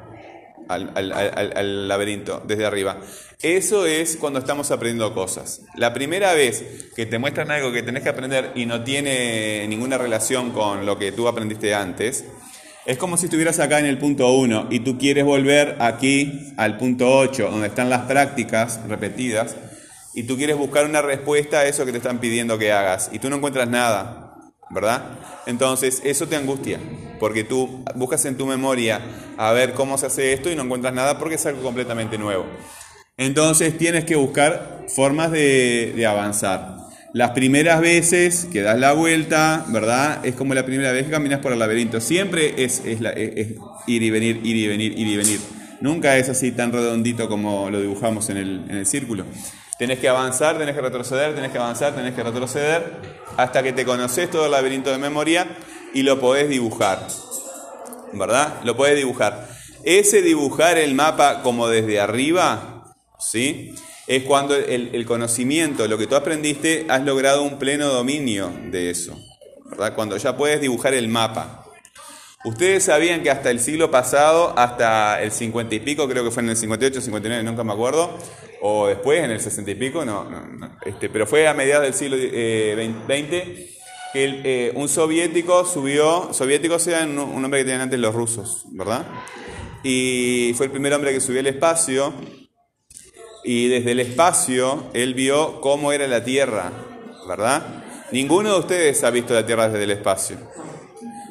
al, 0.69 1.87
laberinto 1.87 2.41
desde 2.45 2.65
arriba. 2.65 2.97
Eso 3.41 3.85
es 3.85 4.17
cuando 4.17 4.39
estamos 4.39 4.69
aprendiendo 4.71 5.13
cosas. 5.13 5.61
La 5.75 5.93
primera 5.93 6.33
vez 6.33 6.89
que 6.95 7.05
te 7.05 7.17
muestran 7.19 7.51
algo 7.51 7.71
que 7.71 7.83
tenés 7.83 8.03
que 8.03 8.09
aprender 8.09 8.51
y 8.55 8.65
no 8.65 8.83
tiene 8.83 9.65
ninguna 9.67 9.97
relación 9.97 10.51
con 10.51 10.85
lo 10.85 10.97
que 10.99 11.11
tú 11.11 11.27
aprendiste 11.27 11.73
antes, 11.73 12.25
es 12.85 12.97
como 12.97 13.17
si 13.17 13.25
estuvieras 13.25 13.59
acá 13.59 13.79
en 13.79 13.85
el 13.85 13.97
punto 13.97 14.31
1 14.31 14.67
y 14.71 14.81
tú 14.81 14.97
quieres 14.97 15.23
volver 15.23 15.77
aquí 15.79 16.53
al 16.57 16.77
punto 16.77 17.17
8, 17.17 17.49
donde 17.51 17.67
están 17.67 17.89
las 17.89 18.01
prácticas 18.03 18.79
repetidas, 18.87 19.55
y 20.13 20.23
tú 20.23 20.37
quieres 20.37 20.57
buscar 20.57 20.85
una 20.85 21.01
respuesta 21.01 21.59
a 21.59 21.65
eso 21.65 21.85
que 21.85 21.91
te 21.91 21.97
están 21.97 22.19
pidiendo 22.19 22.57
que 22.57 22.71
hagas, 22.71 23.09
y 23.11 23.19
tú 23.19 23.29
no 23.29 23.37
encuentras 23.37 23.69
nada, 23.69 24.35
¿verdad? 24.69 25.03
Entonces, 25.45 26.01
eso 26.03 26.27
te 26.27 26.35
angustia, 26.35 26.79
porque 27.19 27.43
tú 27.43 27.83
buscas 27.95 28.25
en 28.25 28.37
tu 28.37 28.45
memoria 28.45 29.01
a 29.37 29.51
ver 29.51 29.73
cómo 29.73 29.97
se 29.97 30.07
hace 30.07 30.33
esto 30.33 30.49
y 30.49 30.55
no 30.55 30.63
encuentras 30.63 30.93
nada 30.93 31.17
porque 31.17 31.35
es 31.35 31.45
algo 31.45 31.61
completamente 31.63 32.17
nuevo. 32.17 32.45
Entonces, 33.17 33.77
tienes 33.77 34.05
que 34.05 34.15
buscar 34.15 34.85
formas 34.95 35.31
de, 35.31 36.05
avanzar. 36.07 36.77
Las 37.13 37.31
primeras 37.31 37.81
veces 37.81 38.47
que 38.51 38.61
das 38.61 38.79
la 38.79 38.93
vuelta, 38.93 39.65
¿verdad? 39.67 40.25
Es 40.25 40.35
como 40.35 40.53
la 40.53 40.65
primera 40.65 40.93
vez 40.93 41.05
que 41.05 41.11
caminas 41.11 41.39
por 41.39 41.51
el 41.51 41.59
laberinto. 41.59 41.99
Siempre 41.99 42.63
es, 42.63 42.81
ir 42.85 44.03
y 44.03 44.09
venir, 44.09 44.39
ir 44.43 44.55
y 44.55 44.67
venir, 44.67 44.97
ir 44.97 45.07
y 45.07 45.17
venir. 45.17 45.39
Nunca 45.81 46.17
es 46.17 46.29
así 46.29 46.51
tan 46.51 46.71
redondito 46.71 47.27
como 47.27 47.69
lo 47.69 47.81
dibujamos 47.81 48.29
en 48.29 48.37
el, 48.37 48.85
círculo. 48.85 49.25
Tenés 49.79 49.99
que 49.99 50.09
avanzar, 50.09 50.57
tenés 50.57 50.75
que 50.75 50.81
retroceder, 50.81 51.33
tenés 51.33 51.53
que 51.53 51.57
avanzar, 51.57 51.95
tenés 51.95 52.13
que 52.13 52.21
retroceder, 52.21 52.97
hasta 53.37 53.63
que 53.63 53.71
te 53.71 53.85
conoces 53.85 54.29
todo 54.29 54.43
el 54.43 54.51
laberinto 54.51 54.91
de 54.91 54.97
memoria 54.97 55.47
y 55.93 56.03
lo 56.03 56.19
podés 56.19 56.49
dibujar. 56.49 57.07
¿Verdad? 58.11 58.55
Lo 58.65 58.75
podés 58.75 58.97
dibujar. 58.97 59.47
Ese 59.83 60.21
dibujar 60.21 60.77
el 60.77 60.95
mapa 60.95 61.41
como 61.43 61.69
desde 61.69 62.01
arriba, 62.01 62.93
¿sí? 63.19 63.73
Es 64.05 64.23
cuando 64.23 64.53
el, 64.53 65.05
conocimiento, 65.05 65.87
lo 65.87 65.97
que 65.97 66.07
tú 66.07 66.15
aprendiste, 66.17 66.85
has 66.89 67.03
logrado 67.05 67.43
un 67.43 67.57
pleno 67.57 67.87
dominio 67.87 68.51
de 68.71 68.89
eso. 68.89 69.17
¿Verdad? 69.63 69.95
Cuando 69.95 70.17
ya 70.17 70.35
puedes 70.35 70.59
dibujar 70.59 70.93
el 70.93 71.07
mapa. 71.07 71.63
Ustedes 72.45 72.85
sabían 72.85 73.21
que 73.21 73.29
hasta 73.29 73.51
el 73.51 73.59
siglo 73.59 73.91
pasado, 73.91 74.53
hasta 74.57 75.21
el 75.21 75.31
50 75.31 75.75
y 75.75 75.79
pico, 75.81 76.07
creo 76.07 76.23
que 76.23 76.31
fue 76.31 76.41
en 76.41 76.49
el 76.49 76.55
58, 76.55 77.01
59, 77.01 77.43
nunca 77.43 77.65
me 77.65 77.73
acuerdo, 77.73 78.17
o 78.61 78.87
después 78.87 79.21
en 79.21 79.31
el 79.31 79.41
60 79.41 79.71
y 79.71 79.75
pico, 79.75 80.05
no, 80.05 80.25
este, 80.85 81.09
pero 81.09 81.27
fue 81.27 81.49
a 81.49 81.53
mediados 81.53 81.83
del 81.83 81.93
siglo 81.93 82.15
eh, 82.17 82.93
que 84.13 84.41
eh, 84.43 84.71
un 84.73 84.87
soviético 84.87 85.65
subió, 85.65 86.33
soviéticos 86.33 86.87
eran 86.87 87.17
un, 87.17 87.29
un, 87.29 87.43
hombre 87.43 87.59
que 87.59 87.65
tenían 87.65 87.81
antes 87.81 87.99
los 87.99 88.15
rusos, 88.15 88.63
¿verdad? 88.71 89.05
Y 89.83 90.53
fue 90.55 90.67
el 90.67 90.71
primer 90.71 90.93
hombre 90.93 91.11
que 91.11 91.19
subió 91.19 91.41
al 91.41 91.47
espacio 91.47 92.13
y 93.43 93.67
desde 93.67 93.91
el 93.91 93.99
espacio 93.99 94.85
él 94.93 95.13
vio 95.13 95.59
cómo 95.59 95.91
era 95.91 96.07
la 96.07 96.23
Tierra, 96.23 96.71
¿verdad? 97.27 97.83
Ninguno 98.13 98.53
de 98.53 98.59
ustedes 98.59 99.03
ha 99.03 99.09
visto 99.09 99.33
la 99.33 99.45
Tierra 99.45 99.67
desde 99.67 99.83
el 99.83 99.91
espacio. 99.91 100.37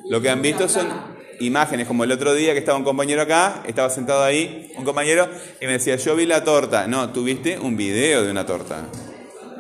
Lo 0.09 0.23
que 0.23 0.31
han 0.31 0.41
visto 0.41 0.69
son 0.69 0.89
imágenes, 1.41 1.87
como 1.87 2.05
el 2.05 2.13
otro 2.13 2.35
día 2.35 2.53
que 2.53 2.59
estaba 2.59 2.79
un 2.79 2.85
compañero 2.85 3.23
acá, 3.23 3.63
estaba 3.67 3.91
sentado 3.91 4.25
ahí, 4.25 4.73
un 4.77 4.85
compañero, 4.85 5.29
y 5.61 5.67
me 5.67 5.73
decía, 5.73 5.97
yo 5.97 6.17
vi 6.17 6.27
la 6.27 6.45
torta. 6.45 6.87
No, 6.87 7.11
tú 7.13 7.25
viste 7.25 7.59
un 7.59 7.77
video 7.77 8.25
de 8.25 8.31
una 8.31 8.47
torta, 8.47 8.87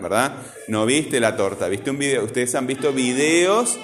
¿verdad? 0.01 0.33
No 0.69 0.87
viste 0.87 1.21
la 1.21 1.37
torta, 1.37 1.69
viste 1.69 1.91
un 1.91 1.99
video. 1.99 2.25
Ustedes 2.25 2.55
han 2.55 2.67
visto 2.67 2.93
videos 2.93 3.77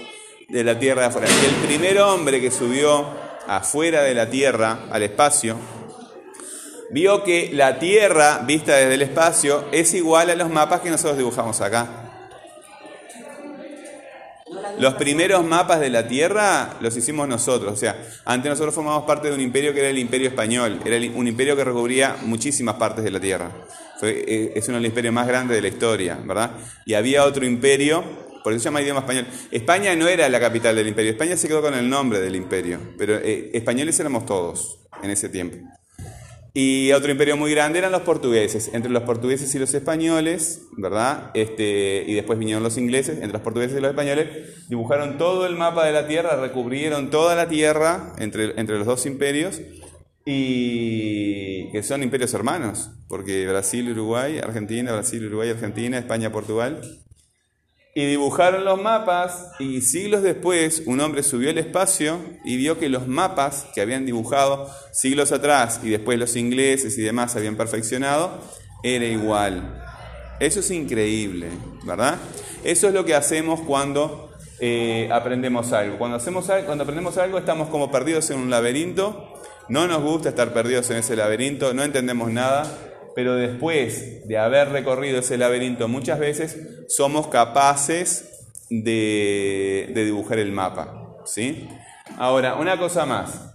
de 0.48 0.64
la 0.64 0.78
Tierra 0.78 1.02
de 1.02 1.08
afuera. 1.08 1.28
El 1.28 1.66
primer 1.66 1.98
hombre 2.00 2.40
que 2.40 2.50
subió 2.50 3.06
afuera 3.46 4.02
de 4.02 4.14
la 4.14 4.30
Tierra, 4.30 4.86
al 4.90 5.02
espacio, 5.02 5.56
vio 6.90 7.22
que 7.24 7.50
la 7.52 7.78
Tierra, 7.78 8.42
vista 8.46 8.74
desde 8.76 8.94
el 8.94 9.02
espacio, 9.02 9.66
es 9.70 9.92
igual 9.94 10.30
a 10.30 10.34
los 10.34 10.50
mapas 10.50 10.80
que 10.80 10.90
nosotros 10.90 11.18
dibujamos 11.18 11.60
acá. 11.60 12.03
Los 14.78 14.94
primeros 14.94 15.44
mapas 15.44 15.80
de 15.80 15.90
la 15.90 16.08
Tierra 16.08 16.76
los 16.80 16.96
hicimos 16.96 17.28
nosotros. 17.28 17.72
O 17.72 17.76
sea, 17.76 17.96
antes 18.24 18.50
nosotros 18.50 18.74
formamos 18.74 19.04
parte 19.04 19.28
de 19.28 19.34
un 19.34 19.40
imperio 19.40 19.72
que 19.72 19.80
era 19.80 19.88
el 19.88 19.98
Imperio 19.98 20.28
Español. 20.28 20.80
Era 20.84 20.96
un 21.14 21.28
imperio 21.28 21.56
que 21.56 21.64
recubría 21.64 22.16
muchísimas 22.22 22.76
partes 22.76 23.04
de 23.04 23.10
la 23.10 23.20
Tierra. 23.20 23.50
Eh, 24.02 24.52
es 24.54 24.68
uno 24.68 24.76
de 24.76 24.82
los 24.82 24.88
imperios 24.88 25.14
más 25.14 25.26
grandes 25.26 25.56
de 25.56 25.62
la 25.62 25.68
historia, 25.68 26.18
¿verdad? 26.24 26.52
Y 26.84 26.94
había 26.94 27.24
otro 27.24 27.46
imperio, 27.46 28.04
por 28.42 28.52
eso 28.52 28.60
se 28.60 28.64
llama 28.66 28.82
idioma 28.82 29.00
español. 29.00 29.26
España 29.50 29.94
no 29.94 30.08
era 30.08 30.28
la 30.28 30.40
capital 30.40 30.76
del 30.76 30.88
imperio. 30.88 31.12
España 31.12 31.36
se 31.36 31.48
quedó 31.48 31.62
con 31.62 31.74
el 31.74 31.88
nombre 31.88 32.20
del 32.20 32.36
imperio. 32.36 32.80
Pero 32.98 33.16
eh, 33.16 33.50
españoles 33.54 33.98
éramos 34.00 34.26
todos 34.26 34.80
en 35.02 35.10
ese 35.10 35.28
tiempo. 35.28 35.56
Y 36.56 36.92
otro 36.92 37.10
imperio 37.10 37.36
muy 37.36 37.50
grande 37.50 37.80
eran 37.80 37.90
los 37.90 38.02
portugueses. 38.02 38.70
Entre 38.72 38.88
los 38.88 39.02
portugueses 39.02 39.52
y 39.56 39.58
los 39.58 39.74
españoles, 39.74 40.68
¿verdad? 40.76 41.32
Este, 41.34 42.04
y 42.06 42.14
después 42.14 42.38
vinieron 42.38 42.62
los 42.62 42.78
ingleses, 42.78 43.16
entre 43.16 43.32
los 43.32 43.42
portugueses 43.42 43.76
y 43.76 43.80
los 43.80 43.90
españoles, 43.90 44.68
dibujaron 44.68 45.18
todo 45.18 45.46
el 45.46 45.56
mapa 45.56 45.84
de 45.84 45.90
la 45.90 46.06
Tierra, 46.06 46.36
recubrieron 46.40 47.10
toda 47.10 47.34
la 47.34 47.48
Tierra 47.48 48.12
entre, 48.18 48.58
entre 48.60 48.78
los 48.78 48.86
dos 48.86 49.04
imperios, 49.04 49.60
y 50.24 51.72
que 51.72 51.82
son 51.82 52.04
imperios 52.04 52.32
hermanos, 52.34 52.92
porque 53.08 53.48
Brasil, 53.48 53.90
Uruguay, 53.90 54.38
Argentina, 54.38 54.92
Brasil, 54.92 55.26
Uruguay, 55.26 55.50
Argentina, 55.50 55.98
España, 55.98 56.30
Portugal, 56.30 56.80
y 57.94 58.06
dibujaron 58.06 58.64
los 58.64 58.82
mapas 58.82 59.52
y 59.60 59.80
siglos 59.80 60.22
después 60.22 60.82
un 60.86 61.00
hombre 61.00 61.22
subió 61.22 61.50
al 61.50 61.58
espacio 61.58 62.18
y 62.44 62.56
vio 62.56 62.78
que 62.78 62.88
los 62.88 63.06
mapas 63.06 63.66
que 63.72 63.80
habían 63.80 64.04
dibujado 64.04 64.68
siglos 64.92 65.30
atrás 65.30 65.80
y 65.82 65.90
después 65.90 66.18
los 66.18 66.34
ingleses 66.34 66.98
y 66.98 67.02
demás 67.02 67.36
habían 67.36 67.56
perfeccionado, 67.56 68.40
era 68.82 69.04
igual. 69.04 69.80
Eso 70.40 70.60
es 70.60 70.70
increíble, 70.72 71.48
¿verdad? 71.84 72.18
Eso 72.64 72.88
es 72.88 72.94
lo 72.94 73.04
que 73.04 73.14
hacemos 73.14 73.60
cuando 73.60 74.34
eh, 74.58 75.08
aprendemos 75.12 75.72
algo. 75.72 75.96
Cuando, 75.96 76.16
hacemos, 76.16 76.46
cuando 76.66 76.82
aprendemos 76.82 77.16
algo 77.18 77.38
estamos 77.38 77.68
como 77.68 77.92
perdidos 77.92 78.28
en 78.30 78.40
un 78.40 78.50
laberinto. 78.50 79.30
No 79.68 79.86
nos 79.86 80.02
gusta 80.02 80.30
estar 80.30 80.52
perdidos 80.52 80.90
en 80.90 80.98
ese 80.98 81.16
laberinto, 81.16 81.72
no 81.72 81.82
entendemos 81.82 82.30
nada, 82.30 82.64
pero 83.14 83.34
después 83.34 84.26
de 84.26 84.38
haber 84.38 84.70
recorrido 84.70 85.20
ese 85.20 85.38
laberinto 85.38 85.88
muchas 85.88 86.18
veces, 86.18 86.58
somos 86.88 87.28
capaces 87.28 88.46
de, 88.70 89.90
de 89.94 90.04
dibujar 90.04 90.38
el 90.38 90.52
mapa. 90.52 91.04
¿sí? 91.24 91.68
Ahora, 92.18 92.54
una 92.54 92.78
cosa 92.78 93.06
más. 93.06 93.54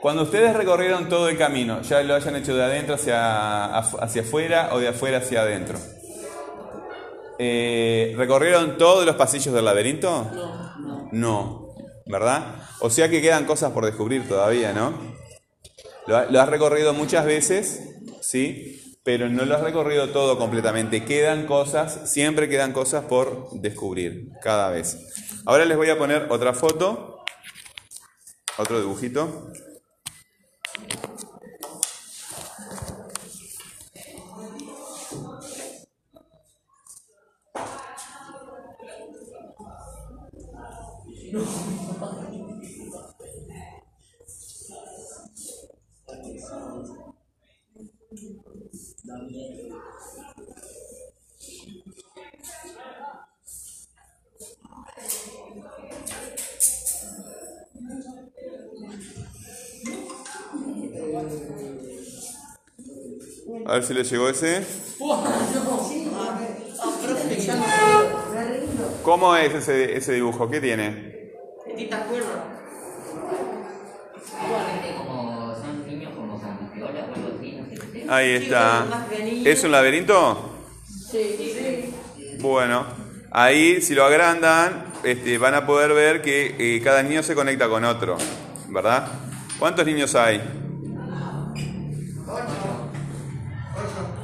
Cuando 0.00 0.22
ustedes 0.24 0.54
recorrieron 0.54 1.08
todo 1.08 1.28
el 1.28 1.38
camino, 1.38 1.80
ya 1.82 2.02
lo 2.02 2.14
hayan 2.14 2.36
hecho 2.36 2.54
de 2.54 2.62
adentro 2.62 2.94
hacia, 2.94 3.78
hacia 3.78 4.22
afuera 4.22 4.70
o 4.72 4.78
de 4.78 4.88
afuera 4.88 5.18
hacia 5.18 5.40
adentro. 5.40 5.78
Eh, 7.38 8.14
¿Recorrieron 8.16 8.76
todos 8.76 9.06
los 9.06 9.16
pasillos 9.16 9.54
del 9.54 9.64
laberinto? 9.64 10.30
No, 10.34 10.78
no. 10.78 11.08
No, 11.10 11.74
¿verdad? 12.06 12.56
O 12.80 12.90
sea 12.90 13.08
que 13.08 13.22
quedan 13.22 13.46
cosas 13.46 13.72
por 13.72 13.86
descubrir 13.86 14.28
todavía, 14.28 14.72
¿no? 14.72 14.92
Lo, 16.06 16.30
lo 16.30 16.40
has 16.40 16.48
recorrido 16.48 16.92
muchas 16.92 17.24
veces, 17.24 17.93
¿sí? 18.24 18.98
Pero 19.02 19.28
no 19.28 19.44
lo 19.44 19.54
has 19.54 19.60
recorrido 19.60 20.08
todo 20.10 20.38
completamente. 20.38 21.04
Quedan 21.04 21.46
cosas, 21.46 22.10
siempre 22.10 22.48
quedan 22.48 22.72
cosas 22.72 23.04
por 23.04 23.50
descubrir, 23.52 24.30
cada 24.42 24.70
vez. 24.70 24.98
Ahora 25.44 25.64
les 25.64 25.76
voy 25.76 25.90
a 25.90 25.98
poner 25.98 26.26
otra 26.30 26.54
foto, 26.54 27.22
otro 28.56 28.80
dibujito. 28.80 29.52
A 63.66 63.74
ver 63.74 63.84
si 63.84 63.94
le 63.94 64.04
llegó 64.04 64.28
ese. 64.28 64.64
¿Cómo 69.02 69.36
es 69.36 69.54
ese, 69.54 69.96
ese 69.96 70.12
dibujo? 70.12 70.48
¿Qué 70.50 70.60
tiene? 70.60 71.32
Ahí 78.14 78.30
está. 78.30 78.86
¿Es 79.44 79.64
un 79.64 79.72
laberinto? 79.72 80.54
Sí, 80.86 81.34
sí. 81.36 82.38
Bueno, 82.38 82.86
ahí 83.32 83.82
si 83.82 83.92
lo 83.92 84.04
agrandan, 84.04 84.84
este, 85.02 85.36
van 85.36 85.54
a 85.54 85.66
poder 85.66 85.92
ver 85.94 86.22
que 86.22 86.54
eh, 86.56 86.80
cada 86.80 87.02
niño 87.02 87.24
se 87.24 87.34
conecta 87.34 87.68
con 87.68 87.84
otro, 87.84 88.16
¿verdad? 88.68 89.08
¿Cuántos 89.58 89.84
niños 89.84 90.14
hay? 90.14 90.40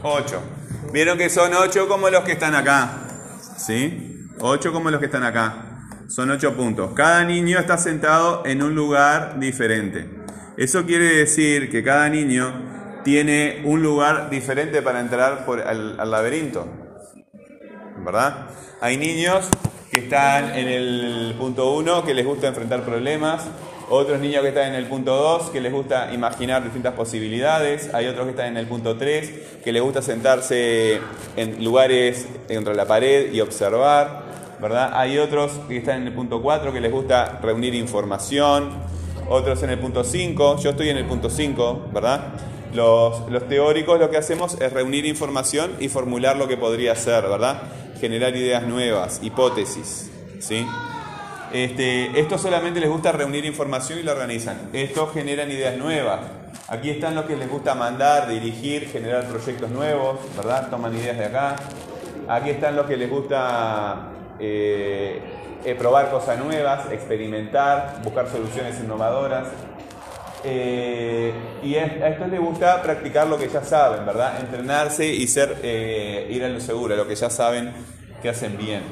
Ocho. 0.04 0.40
Vieron 0.92 1.18
que 1.18 1.28
son 1.28 1.52
ocho 1.54 1.88
como 1.88 2.10
los 2.10 2.22
que 2.22 2.32
están 2.32 2.54
acá, 2.54 3.08
¿sí? 3.56 4.28
Ocho 4.38 4.72
como 4.72 4.92
los 4.92 5.00
que 5.00 5.06
están 5.06 5.24
acá. 5.24 5.88
Son 6.06 6.30
ocho 6.30 6.56
puntos. 6.56 6.92
Cada 6.94 7.24
niño 7.24 7.58
está 7.58 7.76
sentado 7.76 8.44
en 8.46 8.62
un 8.62 8.72
lugar 8.72 9.40
diferente. 9.40 10.08
Eso 10.56 10.86
quiere 10.86 11.16
decir 11.16 11.70
que 11.70 11.82
cada 11.82 12.08
niño 12.08 12.79
tiene 13.04 13.62
un 13.64 13.82
lugar 13.82 14.30
diferente 14.30 14.82
para 14.82 15.00
entrar 15.00 15.46
al 15.46 16.10
laberinto. 16.10 16.66
¿verdad? 18.04 18.46
Hay 18.80 18.96
niños 18.96 19.48
que 19.90 20.00
están 20.00 20.54
en 20.54 20.68
el 20.68 21.34
punto 21.38 21.72
1 21.74 22.04
que 22.04 22.14
les 22.14 22.24
gusta 22.24 22.48
enfrentar 22.48 22.82
problemas, 22.82 23.46
otros 23.88 24.20
niños 24.20 24.42
que 24.42 24.48
están 24.48 24.68
en 24.68 24.74
el 24.74 24.86
punto 24.86 25.14
2 25.16 25.50
que 25.50 25.60
les 25.60 25.72
gusta 25.72 26.12
imaginar 26.12 26.62
distintas 26.62 26.94
posibilidades, 26.94 27.92
hay 27.92 28.06
otros 28.06 28.26
que 28.26 28.30
están 28.30 28.46
en 28.46 28.56
el 28.56 28.66
punto 28.66 28.96
3 28.96 29.32
que 29.64 29.72
les 29.72 29.82
gusta 29.82 30.00
sentarse 30.00 31.00
en 31.36 31.64
lugares 31.64 32.26
contra 32.52 32.72
la 32.74 32.86
pared 32.86 33.32
y 33.32 33.40
observar, 33.40 34.22
¿verdad? 34.60 34.92
Hay 34.94 35.18
otros 35.18 35.52
que 35.68 35.78
están 35.78 36.02
en 36.02 36.08
el 36.08 36.12
punto 36.14 36.40
4 36.40 36.72
que 36.72 36.80
les 36.80 36.92
gusta 36.92 37.40
reunir 37.42 37.74
información, 37.74 38.70
otros 39.28 39.62
en 39.64 39.70
el 39.70 39.78
punto 39.78 40.04
5, 40.04 40.58
yo 40.58 40.70
estoy 40.70 40.90
en 40.90 40.96
el 40.96 41.04
punto 41.06 41.28
5, 41.28 41.88
¿verdad? 41.92 42.20
Los, 42.72 43.48
teóricos 43.48 43.98
lo 43.98 44.10
que 44.10 44.16
hacemos 44.16 44.60
es 44.60 44.72
reunir 44.72 45.06
información 45.06 45.72
y 45.80 45.88
formular 45.88 46.36
lo 46.36 46.46
que 46.46 46.56
podría 46.56 46.94
ser, 46.94 47.22
¿verdad? 47.24 47.62
Generar 48.00 48.34
ideas 48.36 48.62
nuevas, 48.62 49.20
hipótesis, 49.22 50.10
¿sí? 50.38 50.66
Este, 51.52 52.18
esto 52.20 52.38
solamente 52.38 52.78
les 52.78 52.88
gusta 52.88 53.10
reunir 53.10 53.44
información 53.44 53.98
y 53.98 54.02
lo 54.02 54.12
organizan. 54.12 54.70
Estos 54.72 55.12
generan 55.12 55.50
ideas 55.50 55.76
nuevas. 55.76 56.20
Aquí 56.68 56.90
están 56.90 57.16
los 57.16 57.24
que 57.24 57.36
les 57.36 57.50
gusta 57.50 57.74
mandar, 57.74 58.28
dirigir, 58.28 58.88
generar 58.88 59.26
proyectos 59.26 59.70
nuevos, 59.70 60.18
¿verdad? 60.36 60.70
Toman 60.70 60.96
ideas 60.96 61.18
de 61.18 61.24
acá. 61.24 61.56
Aquí 62.28 62.50
están 62.50 62.76
los 62.76 62.86
que 62.86 62.96
les 62.96 63.10
gusta 63.10 64.10
eh, 64.38 65.20
eh, 65.64 65.74
probar 65.74 66.10
cosas 66.10 66.38
nuevas, 66.38 66.90
experimentar, 66.92 68.00
buscar 68.04 68.28
soluciones 68.28 68.78
innovadoras. 68.78 69.48
Eh, 70.44 71.32
y 71.62 71.74
a 71.76 72.08
estos 72.08 72.28
les 72.28 72.40
gusta 72.40 72.82
practicar 72.82 73.26
lo 73.26 73.38
que 73.38 73.48
ya 73.48 73.62
saben, 73.62 74.06
¿verdad? 74.06 74.40
Entrenarse 74.40 75.06
y 75.06 75.26
ser, 75.26 75.58
eh, 75.62 76.28
ir 76.30 76.44
a 76.44 76.48
lo 76.48 76.60
seguro, 76.60 76.96
lo 76.96 77.06
que 77.06 77.14
ya 77.14 77.30
saben 77.30 77.72
que 78.22 78.28
hacen 78.28 78.56
bien. 78.56 78.82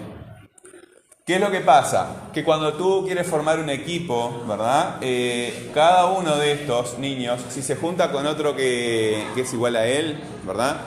¿Qué 1.24 1.34
es 1.34 1.40
lo 1.40 1.50
que 1.50 1.60
pasa? 1.60 2.30
Que 2.32 2.42
cuando 2.42 2.72
tú 2.74 3.04
quieres 3.04 3.26
formar 3.26 3.58
un 3.58 3.68
equipo, 3.68 4.44
¿verdad? 4.48 4.96
Eh, 5.02 5.70
cada 5.74 6.06
uno 6.06 6.36
de 6.36 6.52
estos 6.52 6.98
niños, 6.98 7.40
si 7.50 7.62
se 7.62 7.76
junta 7.76 8.10
con 8.10 8.26
otro 8.26 8.56
que, 8.56 9.26
que 9.34 9.42
es 9.42 9.52
igual 9.52 9.76
a 9.76 9.86
él, 9.86 10.18
¿verdad? 10.46 10.80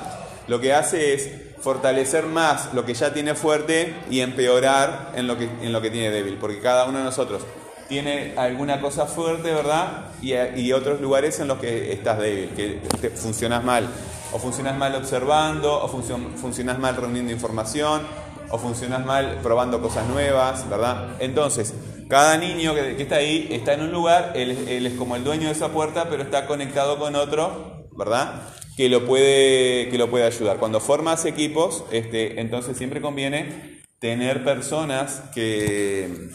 Lo 0.48 0.60
que 0.60 0.74
hace 0.74 1.14
es 1.14 1.30
fortalecer 1.62 2.26
más 2.26 2.74
lo 2.74 2.86
que 2.86 2.94
ya 2.94 3.14
tiene 3.14 3.36
fuerte 3.36 3.94
y 4.10 4.22
empeorar 4.22 5.12
en 5.16 5.28
lo 5.28 5.38
que, 5.38 5.46
en 5.46 5.72
lo 5.72 5.82
que 5.82 5.92
tiene 5.92 6.10
débil, 6.10 6.38
porque 6.42 6.60
cada 6.60 6.86
uno 6.86 6.98
de 6.98 7.04
nosotros 7.04 7.44
tiene 7.92 8.34
alguna 8.38 8.80
cosa 8.80 9.06
fuerte, 9.06 9.54
¿verdad? 9.54 10.06
Y, 10.22 10.72
otros 10.72 11.02
lugares 11.02 11.42
en 11.42 11.50
los 11.50 11.60
que 11.60 11.92
estás 11.92 12.20
débil, 12.20 12.50
que 12.56 12.80
te 13.02 13.10
funcionas 13.10 13.66
mal. 13.66 13.86
O 14.32 14.40
funcionas 14.40 14.78
mal 14.78 14.96
observando, 14.96 15.84
o 15.84 15.90
funcion- 15.90 16.36
funcionas 16.38 16.80
mal 16.80 16.96
reuniendo 16.96 17.34
información, 17.34 18.04
o 18.50 18.58
funcionas 18.58 19.06
mal 19.06 19.40
probando 19.44 19.82
cosas 19.82 20.08
nuevas, 20.08 20.70
¿verdad? 20.70 21.18
Entonces, 21.20 21.74
cada 22.08 22.38
niño 22.38 22.74
que, 22.74 22.96
que 22.96 23.04
está 23.04 23.18
ahí 23.18 23.50
está 23.52 23.74
en 23.74 23.82
un 23.82 23.92
lugar, 23.92 24.32
él, 24.36 24.52
él 24.70 24.86
es 24.86 24.94
como 24.94 25.18
el 25.18 25.26
dueño 25.26 25.48
de 25.48 25.52
esa 25.52 25.68
puerta, 25.68 26.08
pero 26.10 26.24
está 26.24 26.48
conectado 26.48 26.98
con 26.98 27.18
otro, 27.18 27.90
¿verdad? 27.92 28.44
Que 28.78 28.88
lo 28.88 29.06
puede, 29.06 29.90
que 29.90 29.98
lo 29.98 30.10
puede 30.10 30.24
ayudar. 30.26 30.60
Cuando 30.60 30.80
formas 30.80 31.26
equipos, 31.26 31.84
este, 31.92 32.40
entonces 32.40 32.78
siempre 32.78 33.02
conviene 33.02 33.82
tener 34.00 34.46
personas 34.46 35.24
que, 35.36 36.30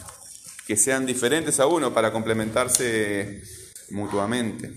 que 0.67 0.75
sean 0.75 1.05
diferentes 1.05 1.61
a 1.61 1.65
uno 1.65 1.93
para 1.93 2.11
complementarse 2.11 3.41
mutuamente. 3.91 4.69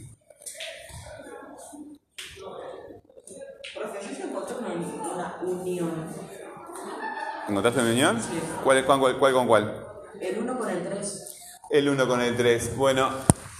Profe, 3.74 3.98
yo 4.06 4.18
ya 4.18 4.24
encontré 4.24 4.54
una, 4.56 5.36
unión. 5.42 5.90
¿Encontraste 7.48 7.80
una 7.80 7.90
unión? 7.90 8.22
Sí. 8.22 8.38
¿Cuál, 8.62 8.86
cuál, 8.86 9.18
cuál 9.18 9.32
con 9.32 9.48
cuál? 9.48 9.84
El 10.20 10.38
1 10.38 10.58
con 10.58 10.70
el 10.70 10.84
3. 10.84 11.36
El 11.70 11.88
1 11.88 12.06
con 12.08 12.20
el 12.20 12.36
3. 12.36 12.76
Bueno, 12.76 13.10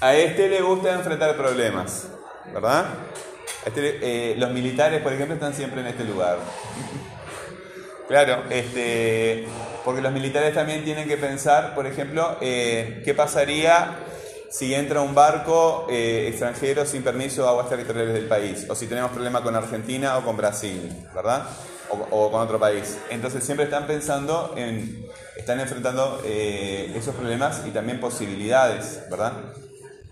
a 0.00 0.14
este 0.14 0.48
le 0.48 0.62
gusta 0.62 0.94
enfrentar 0.94 1.36
problemas, 1.36 2.06
¿verdad? 2.54 2.86
Este 3.66 4.32
eh, 4.32 4.36
los 4.36 4.52
militares, 4.52 5.02
por 5.02 5.12
ejemplo, 5.12 5.34
están 5.34 5.52
siempre 5.52 5.80
en 5.80 5.88
este 5.88 6.04
lugar. 6.04 6.38
Claro, 8.08 8.42
este, 8.50 9.46
porque 9.84 10.00
los 10.00 10.12
militares 10.12 10.54
también 10.54 10.84
tienen 10.84 11.08
que 11.08 11.16
pensar, 11.16 11.74
por 11.74 11.86
ejemplo, 11.86 12.36
eh, 12.40 13.02
qué 13.04 13.14
pasaría 13.14 13.96
si 14.50 14.74
entra 14.74 15.00
un 15.00 15.14
barco 15.14 15.86
eh, 15.88 16.26
extranjero 16.28 16.84
sin 16.84 17.02
permiso 17.02 17.46
a 17.46 17.50
aguas 17.50 17.68
territoriales 17.68 18.14
del 18.14 18.26
país, 18.26 18.66
o 18.68 18.74
si 18.74 18.86
tenemos 18.86 19.12
problema 19.12 19.42
con 19.42 19.54
Argentina 19.54 20.18
o 20.18 20.24
con 20.24 20.36
Brasil, 20.36 20.92
¿verdad? 21.14 21.44
O, 21.90 22.24
o 22.26 22.30
con 22.30 22.40
otro 22.40 22.58
país. 22.58 22.98
Entonces 23.10 23.44
siempre 23.44 23.64
están 23.64 23.86
pensando 23.86 24.54
en, 24.56 25.06
están 25.36 25.60
enfrentando 25.60 26.20
eh, 26.24 26.92
esos 26.96 27.14
problemas 27.14 27.62
y 27.66 27.70
también 27.70 28.00
posibilidades, 28.00 29.02
¿verdad? 29.10 29.32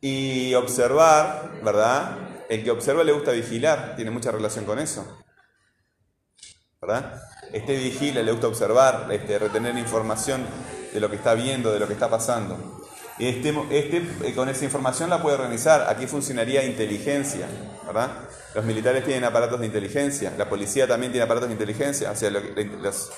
Y 0.00 0.54
observar, 0.54 1.50
¿verdad? 1.64 2.16
El 2.48 2.62
que 2.62 2.70
observa 2.70 3.04
le 3.04 3.12
gusta 3.12 3.32
vigilar, 3.32 3.94
tiene 3.96 4.10
mucha 4.10 4.30
relación 4.30 4.64
con 4.64 4.78
eso. 4.78 5.04
¿verdad? 6.80 7.20
Este 7.52 7.76
vigila, 7.76 8.22
le 8.22 8.32
gusta 8.32 8.48
observar, 8.48 9.08
este, 9.10 9.38
retener 9.38 9.76
información 9.78 10.46
de 10.92 11.00
lo 11.00 11.08
que 11.10 11.16
está 11.16 11.34
viendo, 11.34 11.72
de 11.72 11.80
lo 11.80 11.86
que 11.86 11.94
está 11.94 12.08
pasando. 12.10 12.82
Este, 13.18 13.52
este 13.70 14.02
eh, 14.24 14.34
con 14.34 14.48
esa 14.48 14.64
información 14.64 15.10
la 15.10 15.20
puede 15.22 15.36
organizar. 15.36 15.86
Aquí 15.88 16.06
funcionaría 16.06 16.64
inteligencia, 16.64 17.46
¿verdad? 17.86 18.10
Los 18.54 18.64
militares 18.64 19.04
tienen 19.04 19.24
aparatos 19.24 19.60
de 19.60 19.66
inteligencia, 19.66 20.32
la 20.38 20.48
policía 20.48 20.86
también 20.86 21.12
tiene 21.12 21.24
aparatos 21.24 21.48
de 21.48 21.54
inteligencia. 21.54 22.10
O 22.10 22.16
sea, 22.16 22.30
lo 22.30 22.42
que- 22.42 22.64
los, 22.64 23.10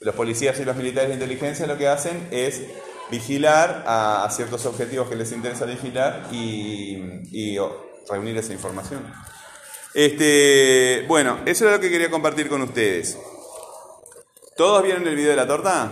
los 0.00 0.14
policías 0.14 0.58
y 0.60 0.64
los 0.64 0.76
militares 0.76 1.08
de 1.08 1.14
inteligencia 1.14 1.66
lo 1.66 1.76
que 1.76 1.88
hacen 1.88 2.28
es 2.30 2.62
vigilar 3.10 3.84
a, 3.86 4.24
a 4.24 4.30
ciertos 4.30 4.64
objetivos 4.64 5.08
que 5.08 5.16
les 5.16 5.32
interesa 5.32 5.66
vigilar 5.66 6.28
y, 6.32 6.98
y, 7.30 7.58
o, 7.58 7.90
reunir 8.08 8.36
esa 8.38 8.52
información. 8.52 9.04
Este, 9.94 11.04
bueno, 11.06 11.40
eso 11.44 11.66
es 11.66 11.72
lo 11.72 11.80
que 11.80 11.90
quería 11.90 12.10
compartir 12.10 12.48
con 12.48 12.62
ustedes. 12.62 13.18
¿Todos 14.56 14.82
vieron 14.82 15.06
el 15.06 15.14
video 15.16 15.30
de 15.30 15.36
la 15.36 15.46
torta? 15.46 15.90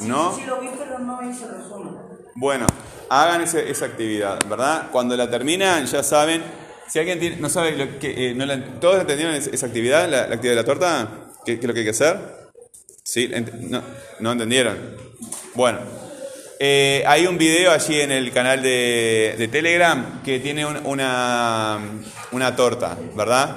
¿No? 0.00 0.34
Sí 0.34 0.44
lo 0.46 0.60
vi, 0.60 0.68
pero 0.78 0.98
no 0.98 1.20
hice 1.28 1.46
resumen. 1.46 1.94
Bueno, 2.34 2.66
hagan 3.10 3.40
ese- 3.42 3.68
esa 3.70 3.86
actividad, 3.86 4.38
¿verdad? 4.48 4.88
Cuando 4.92 5.16
la 5.16 5.28
terminan, 5.28 5.86
ya 5.86 6.02
saben. 6.02 6.42
Si 6.88 6.98
alguien 6.98 7.18
tiene- 7.18 7.36
no 7.36 7.48
sabe 7.48 7.72
lo 7.76 7.98
que. 7.98 8.30
eh, 8.30 8.34
no 8.34 8.46
la- 8.46 8.62
¿Todos 8.80 9.00
entendieron 9.00 9.34
esa, 9.34 9.66
actividad, 9.66 10.08
la, 10.08 10.26
la 10.28 10.34
actividad 10.36 10.52
de 10.52 10.62
la 10.62 10.64
torta? 10.64 11.08
¿Qué, 11.44 11.54
qué 11.58 11.60
es 11.60 11.66
lo 11.66 11.74
que 11.74 11.80
hay 11.80 11.84
que 11.84 11.90
hacer? 11.90 12.18
¿Sí? 13.02 13.30
No, 13.68 13.82
¿No 14.20 14.32
entendieron? 14.32 14.78
Bueno, 15.54 15.78
eh, 16.60 17.02
hay 17.06 17.26
un 17.26 17.36
video 17.38 17.72
allí 17.72 18.00
en 18.00 18.12
el 18.12 18.32
canal 18.32 18.62
de, 18.62 19.34
de 19.36 19.48
Telegram 19.48 20.22
que 20.22 20.38
tiene 20.38 20.64
un- 20.64 20.80
una, 20.86 21.78
una 22.32 22.54
torta, 22.56 22.96
¿verdad? 23.16 23.56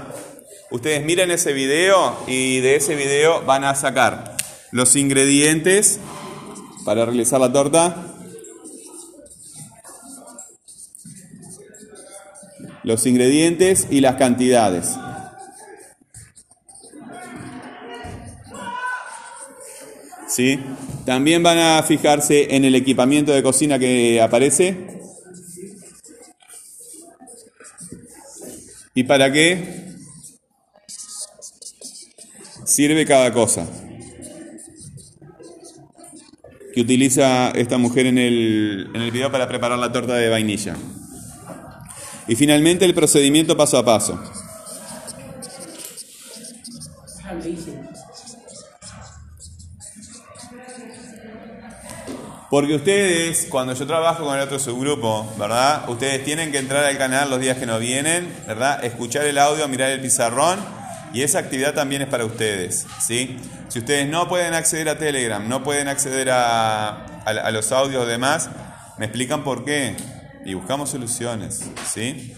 Ustedes 0.71 1.03
miren 1.03 1.31
ese 1.31 1.51
video 1.51 2.17
y 2.27 2.62
de 2.62 2.77
ese 2.77 2.95
video 2.95 3.43
van 3.43 3.65
a 3.65 3.75
sacar 3.75 4.38
los 4.71 4.95
ingredientes 4.95 5.99
para 6.86 7.03
realizar 7.03 7.41
la 7.41 7.51
torta. 7.51 8.07
Los 12.86 13.05
ingredientes 13.05 13.88
y 13.91 13.99
las 13.99 14.15
cantidades. 14.15 14.91
¿Sí? 20.29 20.57
También 21.05 21.43
van 21.43 21.57
a 21.57 21.84
fijarse 21.84 22.55
en 22.55 22.63
el 22.63 22.75
equipamiento 22.75 23.34
de 23.34 23.43
cocina 23.43 23.77
que 23.77 24.21
aparece. 24.21 24.88
¿Y 28.95 29.03
para 29.03 29.34
qué 29.34 29.90
sirve 32.71 33.05
cada 33.05 33.31
cosa? 33.34 33.67
Que 36.73 36.81
utiliza 36.81 37.51
esta 37.51 37.77
mujer 37.77 38.05
en 38.05 38.17
el, 38.17 38.89
en 38.93 39.01
el 39.01 39.12
video 39.12 39.31
para 39.31 39.47
preparar 39.47 39.77
la 39.77 39.91
torta 39.91 40.15
de 40.15 40.29
vainilla. 40.29 40.75
Y 42.27 42.36
finalmente 42.36 42.86
el 42.86 42.93
procedimiento 42.93 43.57
paso 43.57 43.77
a 43.77 43.84
paso. 43.84 44.19
Porque 52.49 52.75
ustedes, 52.75 53.47
cuando 53.49 53.73
yo 53.73 53.88
trabajo 53.88 54.25
con 54.25 54.36
el 54.36 54.41
otro 54.41 54.60
subgrupo, 54.60 55.25
¿verdad? 55.38 55.89
Ustedes 55.89 56.23
tienen 56.25 56.51
que 56.51 56.57
entrar 56.57 56.84
al 56.84 56.97
canal 56.97 57.29
los 57.29 57.39
días 57.39 57.57
que 57.57 57.65
no 57.65 57.79
vienen, 57.79 58.29
¿verdad? 58.45 58.84
Escuchar 58.84 59.25
el 59.25 59.38
audio, 59.38 59.67
mirar 59.69 59.91
el 59.91 60.01
pizarrón. 60.01 60.81
Y 61.13 61.24
esa 61.24 61.39
actividad 61.39 61.74
también 61.74 62.02
es 62.02 62.08
para 62.08 62.26
ustedes, 62.26 62.88
¿sí? 63.00 63.38
Si 63.67 63.80
ustedes 63.80 64.08
no 64.08 64.30
pueden 64.30 64.54
acceder 64.54 64.88
a 64.89 64.97
Telegram, 64.97 65.47
no 65.47 65.63
pueden 65.63 65.88
acceder 65.88 66.30
a, 66.30 67.06
a, 67.26 67.52
los 67.52 67.71
audios 67.71 68.08
demás, 68.08 68.50
me 68.97 69.06
explican 69.06 69.43
por 69.43 69.65
qué. 69.65 69.95
Y 70.45 70.54
buscamos 70.54 70.89
soluciones, 70.89 71.69
¿sí? 71.91 72.34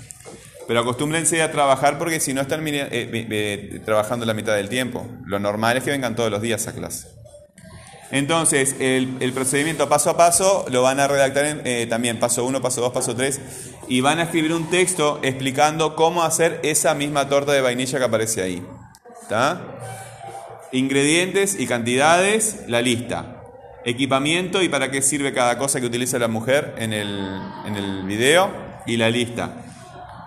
Pero 0.68 0.80
acostúmbrense 0.80 1.42
a 1.42 1.52
trabajar 1.52 1.98
porque 1.98 2.20
si 2.20 2.34
no 2.34 2.42
están 2.42 2.62
eh, 2.66 3.82
trabajando 3.86 4.26
la 4.26 4.34
mitad 4.34 4.56
del 4.56 4.70
tiempo. 4.70 5.08
Lo 5.26 5.40
normal 5.40 5.78
es 5.78 5.84
que 5.84 5.92
vengan 5.92 6.16
todos 6.16 6.32
los 6.32 6.42
días 6.42 6.68
a 6.68 6.74
clase. 6.74 7.08
Entonces, 8.12 8.76
el, 8.80 9.34
procedimiento 9.34 9.90
paso 9.90 10.12
a 10.12 10.18
paso 10.18 10.66
lo 10.70 10.84
van 10.84 11.00
a 11.00 11.08
redactar 11.08 11.62
eh, 11.66 11.88
también 11.90 12.20
paso 12.20 12.46
1, 12.46 12.62
paso 12.62 12.82
2, 12.82 12.94
paso 12.94 13.16
3 13.16 13.42
y 13.88 14.02
van 14.02 14.20
a 14.20 14.24
escribir 14.24 14.54
un 14.54 14.70
texto 14.70 15.20
explicando 15.24 15.96
cómo 15.96 16.24
hacer 16.24 16.60
esa 16.64 16.94
misma 16.94 17.28
torta 17.28 17.54
de 17.54 17.62
vainilla 17.62 17.98
que 17.98 18.06
aparece 18.06 18.42
ahí. 18.42 18.64
¿Está? 19.22 19.62
Ingredientes 20.72 21.60
y 21.60 21.66
cantidades, 21.66 22.64
la 22.68 22.82
lista. 22.82 23.42
Equipamiento 23.86 24.62
y 24.62 24.70
para 24.70 24.92
qué 24.92 25.02
sirve 25.02 25.34
cada 25.34 25.58
cosa 25.58 25.80
que 25.82 25.88
utiliza 25.88 26.20
la 26.20 26.28
mujer 26.28 26.76
en 26.78 26.94
el, 26.94 27.40
en 27.66 27.76
el 27.76 28.04
video 28.04 28.50
y 28.86 28.98
la 28.98 29.10
lista. 29.10 29.56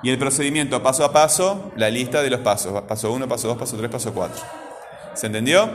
Y 0.03 0.11
el 0.11 0.19
procedimiento 0.19 0.83
paso 0.83 1.05
a 1.05 1.12
paso, 1.12 1.73
la 1.77 1.89
lista 1.89 2.23
de 2.23 2.31
los 2.31 2.41
pasos. 2.41 2.83
Paso 2.83 3.12
1, 3.12 3.29
paso 3.29 3.49
2, 3.49 3.57
paso 3.57 3.77
3, 3.77 3.91
paso 3.91 4.12
4. 4.12 4.43
¿Se 5.15 5.27
entendió? 5.27 5.71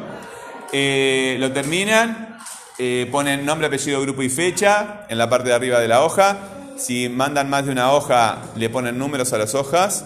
Eh, 0.71 1.37
lo 1.39 1.51
terminan, 1.51 2.37
eh, 2.79 3.07
ponen 3.11 3.45
nombre, 3.45 3.67
apellido, 3.67 4.01
grupo 4.01 4.23
y 4.23 4.29
fecha 4.29 5.05
en 5.09 5.17
la 5.17 5.29
parte 5.29 5.49
de 5.49 5.55
arriba 5.55 5.79
de 5.79 5.87
la 5.87 6.03
hoja. 6.03 6.37
Si 6.77 7.09
mandan 7.09 7.49
más 7.49 7.65
de 7.65 7.71
una 7.71 7.91
hoja, 7.91 8.41
le 8.55 8.69
ponen 8.69 8.97
números 8.97 9.33
a 9.33 9.37
las 9.37 9.53
hojas. 9.53 10.05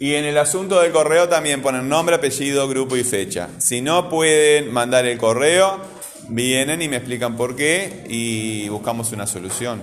Y 0.00 0.14
en 0.14 0.24
el 0.24 0.36
asunto 0.38 0.80
del 0.80 0.92
correo 0.92 1.28
también 1.28 1.62
ponen 1.62 1.88
nombre, 1.88 2.16
apellido, 2.16 2.68
grupo 2.68 2.96
y 2.96 3.04
fecha. 3.04 3.48
Si 3.58 3.80
no 3.80 4.08
pueden 4.08 4.72
mandar 4.72 5.06
el 5.06 5.18
correo, 5.18 5.80
vienen 6.28 6.82
y 6.82 6.88
me 6.88 6.96
explican 6.96 7.36
por 7.36 7.56
qué 7.56 8.04
y 8.08 8.68
buscamos 8.68 9.12
una 9.12 9.26
solución. 9.26 9.82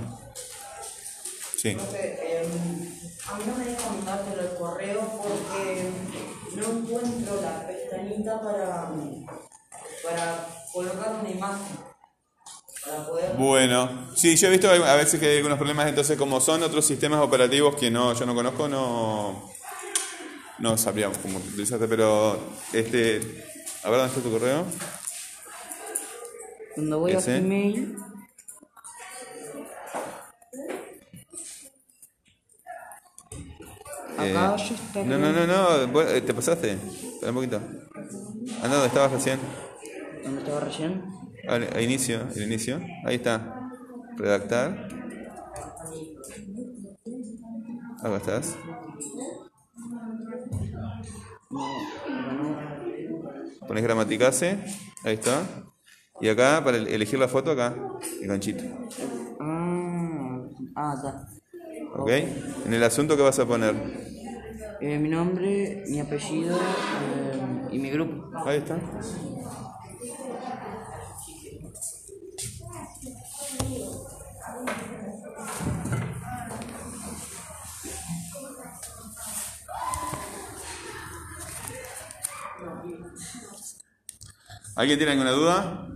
Sí. 1.57 1.69
Em, 1.69 1.77
a 3.27 3.37
mí 3.37 3.43
no 3.47 3.55
me 3.57 3.65
deja 3.65 3.89
mandártelo 3.89 4.41
el 4.41 4.55
correo 4.57 5.21
porque 5.21 5.89
no 6.55 6.79
encuentro 6.79 7.41
la 7.41 7.67
pestañita 7.67 8.41
para, 8.41 8.91
para 10.03 10.47
colocar 10.73 11.15
una 11.19 11.29
imagen. 11.29 11.77
Para 12.85 13.05
poder. 13.05 13.35
Bueno, 13.37 14.09
sí, 14.15 14.35
yo 14.35 14.47
he 14.47 14.51
visto 14.51 14.69
a 14.69 14.95
veces 14.95 15.19
que 15.19 15.27
hay 15.27 15.37
algunos 15.37 15.57
problemas, 15.57 15.87
entonces 15.87 16.17
como 16.17 16.41
son 16.41 16.63
otros 16.63 16.85
sistemas 16.85 17.21
operativos 17.21 17.75
que 17.75 17.91
no, 17.91 18.13
yo 18.13 18.25
no 18.25 18.33
conozco, 18.33 18.67
no, 18.67 19.51
no 20.59 20.77
sabríamos 20.77 21.17
cómo 21.19 21.37
utilizarte, 21.37 21.87
pero 21.87 22.39
este, 22.73 23.17
a 23.83 23.89
ver, 23.89 23.99
¿dónde 23.99 24.07
está 24.15 24.21
tu 24.21 24.31
correo? 24.31 24.65
Cuando 26.73 26.99
voy 26.99 27.11
Ese. 27.11 27.35
a 27.35 27.39
Gmail, 27.39 27.97
acá 34.17 34.23
Eh, 34.23 34.33
ya 34.33 34.55
está. 34.55 35.03
no, 35.03 35.17
no, 35.17 35.31
no, 35.31 35.87
no, 35.87 36.01
eh, 36.01 36.21
te 36.21 36.33
pasaste, 36.33 36.71
Espera 36.73 37.31
un 37.31 37.35
poquito. 37.35 37.61
Ah, 38.61 38.67
no, 38.67 38.73
¿dónde 38.73 38.87
estabas 38.87 39.11
recién? 39.11 39.39
¿Dónde 40.23 40.39
estaba 40.41 40.59
recién? 40.61 41.03
Al, 41.47 41.63
a 41.75 41.81
inicio, 41.81 42.21
el 42.35 42.43
inicio, 42.43 42.79
ahí 43.05 43.15
está, 43.15 43.71
redactar. 44.17 44.87
Acá 48.03 48.17
estás. 48.17 48.47
Pones 53.67 53.83
gramaticase, 53.83 54.57
ahí 55.03 55.13
está. 55.15 55.43
Y 56.19 56.27
acá, 56.29 56.63
para 56.63 56.77
el- 56.77 56.87
elegir 56.87 57.19
la 57.19 57.27
foto, 57.27 57.51
acá, 57.51 57.75
el 58.21 58.27
ganchito. 58.27 58.63
Ah, 59.39 60.41
ah, 60.75 60.93
está. 60.95 61.27
¿Ok? 61.97 62.09
En 62.65 62.73
el 62.73 62.83
asunto, 62.83 63.15
¿qué 63.15 63.23
vas 63.23 63.39
a 63.39 63.45
poner? 63.47 63.75
Eh, 64.79 64.97
mi 64.97 65.09
nombre, 65.09 65.83
mi 65.87 65.99
apellido 65.99 66.57
eh, 66.57 67.67
y 67.71 67.79
mi 67.79 67.89
grupo. 67.91 68.29
Ahí 68.45 68.57
está. 68.59 68.77
¿Alguien 84.75 84.97
tiene 84.97 85.11
alguna 85.11 85.31
duda? 85.31 85.90